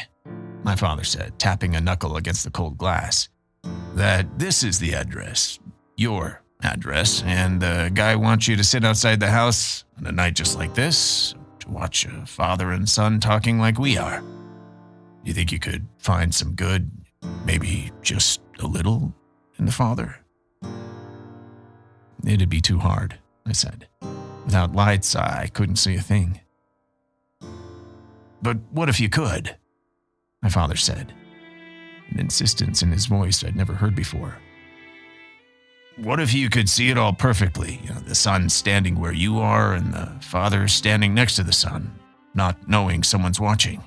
my 0.63 0.75
father 0.75 1.03
said, 1.03 1.38
tapping 1.39 1.75
a 1.75 1.81
knuckle 1.81 2.17
against 2.17 2.43
the 2.43 2.51
cold 2.51 2.77
glass, 2.77 3.29
that 3.95 4.39
this 4.39 4.63
is 4.63 4.79
the 4.79 4.93
address, 4.93 5.59
your 5.97 6.41
address, 6.63 7.23
and 7.23 7.61
the 7.61 7.91
guy 7.93 8.15
wants 8.15 8.47
you 8.47 8.55
to 8.55 8.63
sit 8.63 8.83
outside 8.83 9.19
the 9.19 9.29
house 9.29 9.86
on 9.97 10.07
a 10.07 10.11
night 10.11 10.36
just 10.36 10.57
like 10.57 10.73
this 10.73 11.36
to 11.59 11.69
watch 11.69 12.05
a 12.05 12.25
father 12.25 12.71
and 12.71 12.89
son 12.89 13.19
talking 13.19 13.59
like 13.59 13.79
we 13.79 13.97
are. 13.97 14.23
You 15.23 15.33
think 15.33 15.51
you 15.51 15.59
could 15.59 15.88
find 15.97 16.33
some 16.33 16.53
good, 16.53 16.91
maybe 17.45 17.91
just 18.01 18.41
a 18.59 18.67
little, 18.67 19.13
in 19.57 19.65
the 19.65 19.71
father? 19.71 20.17
It'd 22.25 22.49
be 22.49 22.61
too 22.61 22.79
hard, 22.79 23.19
I 23.45 23.51
said. 23.53 23.88
Without 24.45 24.73
lights, 24.73 25.15
I 25.15 25.47
couldn't 25.47 25.77
see 25.77 25.95
a 25.95 26.01
thing. 26.01 26.39
But 28.41 28.57
what 28.71 28.89
if 28.89 28.99
you 28.99 29.09
could? 29.09 29.55
My 30.41 30.49
father 30.49 30.75
said, 30.75 31.13
an 32.09 32.19
insistence 32.19 32.83
in 32.83 32.91
his 32.91 33.07
voice 33.07 33.43
I'd 33.43 33.55
never 33.55 33.73
heard 33.73 33.95
before. 33.95 34.37
What 35.97 36.19
if 36.19 36.33
you 36.33 36.49
could 36.49 36.69
see 36.69 36.89
it 36.89 36.97
all 36.97 37.13
perfectly? 37.13 37.79
You 37.81 37.89
know, 37.89 37.99
the 38.01 38.15
sun 38.15 38.49
standing 38.49 38.99
where 38.99 39.13
you 39.13 39.39
are 39.39 39.73
and 39.73 39.93
the 39.93 40.11
father 40.21 40.67
standing 40.67 41.13
next 41.13 41.37
to 41.37 41.43
the 41.43 41.53
sun, 41.53 41.97
not 42.33 42.67
knowing 42.67 43.01
someone's 43.01 43.39
watching. 43.39 43.83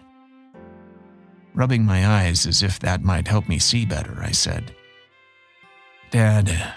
Rubbing 1.55 1.85
my 1.85 2.07
eyes 2.07 2.47
as 2.47 2.63
if 2.63 2.79
that 2.81 3.03
might 3.03 3.29
help 3.29 3.49
me 3.49 3.59
see 3.59 3.85
better, 3.85 4.19
I 4.23 4.31
said, 4.31 4.75
Dad, 6.11 6.75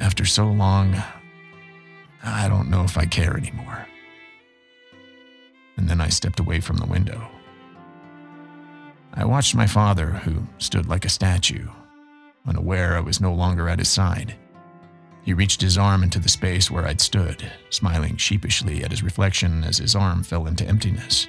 after 0.00 0.24
so 0.24 0.46
long, 0.46 1.00
I 2.22 2.48
don't 2.48 2.70
know 2.70 2.82
if 2.82 2.98
I 2.98 3.06
care 3.06 3.36
anymore. 3.36 3.86
And 5.76 5.88
then 5.88 6.00
I 6.00 6.08
stepped 6.08 6.40
away 6.40 6.60
from 6.60 6.76
the 6.76 6.86
window. 6.86 7.28
I 9.14 9.24
watched 9.24 9.54
my 9.54 9.66
father, 9.66 10.06
who 10.06 10.46
stood 10.58 10.88
like 10.88 11.04
a 11.04 11.08
statue, 11.10 11.68
unaware 12.46 12.96
I 12.96 13.00
was 13.00 13.20
no 13.20 13.32
longer 13.32 13.68
at 13.68 13.78
his 13.78 13.88
side. 13.88 14.36
He 15.22 15.34
reached 15.34 15.60
his 15.60 15.76
arm 15.76 16.02
into 16.02 16.18
the 16.18 16.28
space 16.28 16.70
where 16.70 16.86
I'd 16.86 17.00
stood, 17.00 17.50
smiling 17.70 18.16
sheepishly 18.16 18.82
at 18.82 18.90
his 18.90 19.02
reflection 19.02 19.64
as 19.64 19.78
his 19.78 19.94
arm 19.94 20.22
fell 20.22 20.46
into 20.46 20.64
emptiness. 20.66 21.28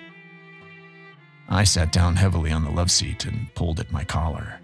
I 1.49 1.63
sat 1.63 1.91
down 1.91 2.15
heavily 2.15 2.51
on 2.51 2.63
the 2.63 2.71
love 2.71 2.91
seat 2.91 3.25
and 3.25 3.53
pulled 3.55 3.79
at 3.79 3.91
my 3.91 4.03
collar. 4.03 4.59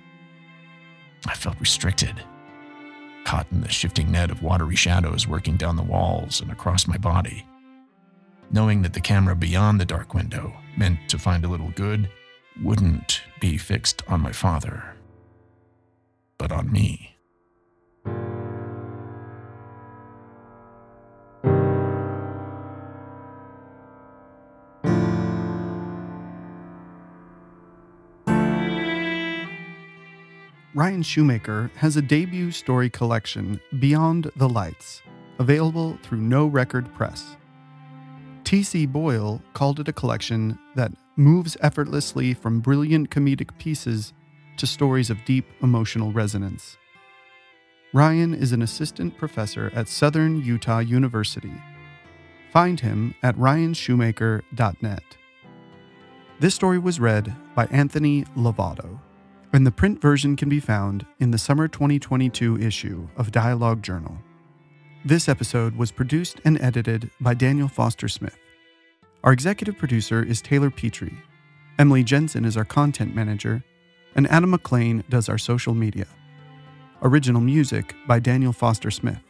I 1.27 1.33
felt 1.33 1.59
restricted, 1.59 2.23
caught 3.25 3.47
in 3.51 3.59
the 3.59 3.69
shifting 3.69 4.11
net 4.11 4.31
of 4.31 4.41
watery 4.41 4.75
shadows 4.75 5.27
working 5.27 5.57
down 5.57 5.75
the 5.75 5.83
walls 5.83 6.39
and 6.39 6.51
across 6.51 6.87
my 6.87 6.97
body. 6.97 7.45
Knowing 8.51 8.81
that 8.83 8.93
the 8.93 9.01
camera 9.01 9.35
beyond 9.35 9.81
the 9.81 9.85
dark 9.85 10.13
window, 10.13 10.55
meant 10.77 10.99
to 11.09 11.17
find 11.17 11.43
a 11.43 11.47
little 11.47 11.71
good, 11.71 12.09
wouldn't 12.61 13.21
be 13.41 13.57
fixed 13.57 14.03
on 14.07 14.21
my 14.21 14.31
father, 14.31 14.95
but 16.37 16.51
on 16.51 16.71
me. 16.71 17.14
Ryan 30.75 31.03
Shoemaker 31.03 31.71
has 31.77 31.95
a 31.95 32.01
debut 32.01 32.51
story 32.51 32.89
collection, 32.89 33.61
Beyond 33.79 34.29
the 34.35 34.49
Lights, 34.49 35.01
available 35.39 35.97
through 36.03 36.17
No 36.17 36.47
Record 36.47 36.93
Press. 36.93 37.37
T.C. 38.43 38.85
Boyle 38.85 39.41
called 39.53 39.79
it 39.79 39.87
a 39.87 39.93
collection 39.93 40.59
that 40.75 40.91
moves 41.15 41.55
effortlessly 41.61 42.33
from 42.33 42.59
brilliant 42.59 43.09
comedic 43.09 43.57
pieces 43.57 44.11
to 44.57 44.67
stories 44.67 45.09
of 45.09 45.23
deep 45.23 45.45
emotional 45.63 46.11
resonance. 46.11 46.77
Ryan 47.93 48.33
is 48.33 48.51
an 48.51 48.61
assistant 48.61 49.17
professor 49.17 49.71
at 49.73 49.87
Southern 49.87 50.43
Utah 50.43 50.79
University. 50.79 51.53
Find 52.51 52.81
him 52.81 53.15
at 53.23 53.37
ryanshoemaker.net. 53.37 55.03
This 56.41 56.53
story 56.53 56.79
was 56.79 56.99
read 56.99 57.33
by 57.55 57.65
Anthony 57.67 58.25
Lovato 58.35 58.99
and 59.55 59.65
the 59.65 59.71
print 59.71 60.01
version 60.01 60.35
can 60.35 60.49
be 60.49 60.59
found 60.59 61.05
in 61.21 61.31
the 61.31 61.37
summer 61.37 61.65
2022 61.65 62.59
issue 62.59 63.07
of 63.15 63.31
Dialogue 63.31 63.81
Journal. 63.81 64.17
This 65.05 65.29
episode 65.29 65.77
was 65.77 65.93
produced 65.93 66.41
and 66.43 66.61
edited 66.61 67.09
by 67.21 67.35
Daniel 67.35 67.69
Foster 67.69 68.09
Smith. 68.09 68.37
Our 69.23 69.31
executive 69.31 69.77
producer 69.77 70.21
is 70.21 70.41
Taylor 70.41 70.69
Petrey. 70.69 71.17
Emily 71.79 72.03
Jensen 72.03 72.43
is 72.43 72.57
our 72.57 72.65
content 72.65 73.15
manager, 73.15 73.63
and 74.13 74.29
Adam 74.29 74.49
McLean 74.49 75.05
does 75.07 75.29
our 75.29 75.37
social 75.37 75.73
media. 75.73 76.07
Original 77.01 77.39
music 77.39 77.95
by 78.05 78.19
Daniel 78.19 78.51
Foster 78.51 78.91
Smith. 78.91 79.23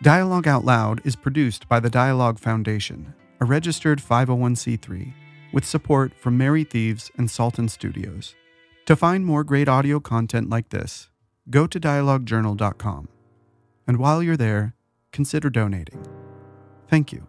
Dialogue 0.00 0.48
Out 0.48 0.64
Loud 0.64 1.02
is 1.04 1.16
produced 1.16 1.68
by 1.68 1.80
the 1.80 1.90
Dialogue 1.90 2.38
Foundation, 2.38 3.12
a 3.40 3.44
registered 3.44 4.00
501c3, 4.00 5.12
with 5.52 5.66
support 5.66 6.14
from 6.14 6.38
Mary 6.38 6.64
Thieves 6.64 7.10
and 7.18 7.30
Salton 7.30 7.68
Studios. 7.68 8.34
To 8.88 8.96
find 8.96 9.26
more 9.26 9.44
great 9.44 9.68
audio 9.68 10.00
content 10.00 10.48
like 10.48 10.70
this, 10.70 11.10
go 11.50 11.66
to 11.66 11.78
dialoguejournal.com. 11.78 13.08
And 13.86 13.98
while 13.98 14.22
you're 14.22 14.34
there, 14.34 14.76
consider 15.12 15.50
donating. 15.50 16.06
Thank 16.88 17.12
you. 17.12 17.26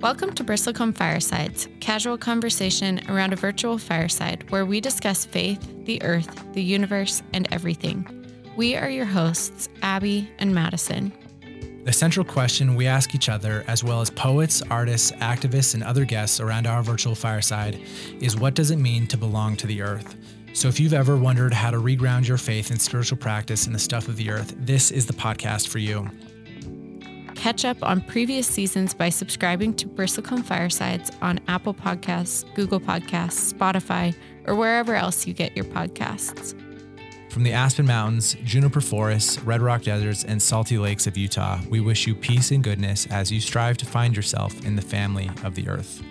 Welcome 0.00 0.32
to 0.32 0.44
Bristlecone 0.44 0.96
Firesides, 0.96 1.68
casual 1.80 2.16
conversation 2.16 3.02
around 3.10 3.34
a 3.34 3.36
virtual 3.36 3.76
fireside 3.76 4.50
where 4.50 4.64
we 4.64 4.80
discuss 4.80 5.26
faith, 5.26 5.60
the 5.84 6.02
earth, 6.02 6.42
the 6.54 6.62
universe, 6.62 7.22
and 7.34 7.46
everything. 7.52 8.06
We 8.56 8.76
are 8.76 8.88
your 8.88 9.04
hosts, 9.04 9.68
Abby 9.82 10.26
and 10.38 10.54
Madison. 10.54 11.12
The 11.90 11.94
central 11.94 12.24
question 12.24 12.76
we 12.76 12.86
ask 12.86 13.16
each 13.16 13.28
other, 13.28 13.64
as 13.66 13.82
well 13.82 14.00
as 14.00 14.10
poets, 14.10 14.62
artists, 14.70 15.10
activists, 15.10 15.74
and 15.74 15.82
other 15.82 16.04
guests 16.04 16.38
around 16.38 16.68
our 16.68 16.84
virtual 16.84 17.16
fireside, 17.16 17.80
is 18.20 18.36
what 18.36 18.54
does 18.54 18.70
it 18.70 18.76
mean 18.76 19.08
to 19.08 19.16
belong 19.16 19.56
to 19.56 19.66
the 19.66 19.82
earth? 19.82 20.14
So, 20.52 20.68
if 20.68 20.78
you've 20.78 20.92
ever 20.92 21.16
wondered 21.16 21.52
how 21.52 21.72
to 21.72 21.78
reground 21.78 22.28
your 22.28 22.36
faith 22.36 22.70
and 22.70 22.80
spiritual 22.80 23.18
practice 23.18 23.66
in 23.66 23.72
the 23.72 23.78
stuff 23.80 24.06
of 24.06 24.14
the 24.14 24.30
earth, 24.30 24.54
this 24.56 24.92
is 24.92 25.04
the 25.04 25.12
podcast 25.12 25.66
for 25.66 25.78
you. 25.78 26.08
Catch 27.34 27.64
up 27.64 27.82
on 27.82 28.02
previous 28.02 28.46
seasons 28.46 28.94
by 28.94 29.08
subscribing 29.08 29.74
to 29.74 29.88
Bristlecone 29.88 30.44
Firesides 30.44 31.10
on 31.20 31.40
Apple 31.48 31.74
Podcasts, 31.74 32.44
Google 32.54 32.78
Podcasts, 32.78 33.52
Spotify, 33.52 34.14
or 34.46 34.54
wherever 34.54 34.94
else 34.94 35.26
you 35.26 35.34
get 35.34 35.56
your 35.56 35.64
podcasts. 35.64 36.54
From 37.30 37.44
the 37.44 37.52
Aspen 37.52 37.86
Mountains, 37.86 38.36
Juniper 38.42 38.80
Forests, 38.80 39.38
Red 39.42 39.62
Rock 39.62 39.82
Deserts, 39.82 40.24
and 40.24 40.42
salty 40.42 40.76
lakes 40.78 41.06
of 41.06 41.16
Utah, 41.16 41.60
we 41.68 41.80
wish 41.80 42.04
you 42.04 42.14
peace 42.16 42.50
and 42.50 42.62
goodness 42.62 43.06
as 43.06 43.30
you 43.30 43.40
strive 43.40 43.76
to 43.78 43.86
find 43.86 44.16
yourself 44.16 44.66
in 44.66 44.74
the 44.74 44.82
family 44.82 45.30
of 45.44 45.54
the 45.54 45.68
earth. 45.68 46.02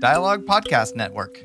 Dialogue 0.00 0.46
Podcast 0.46 0.94
Network. 0.94 1.36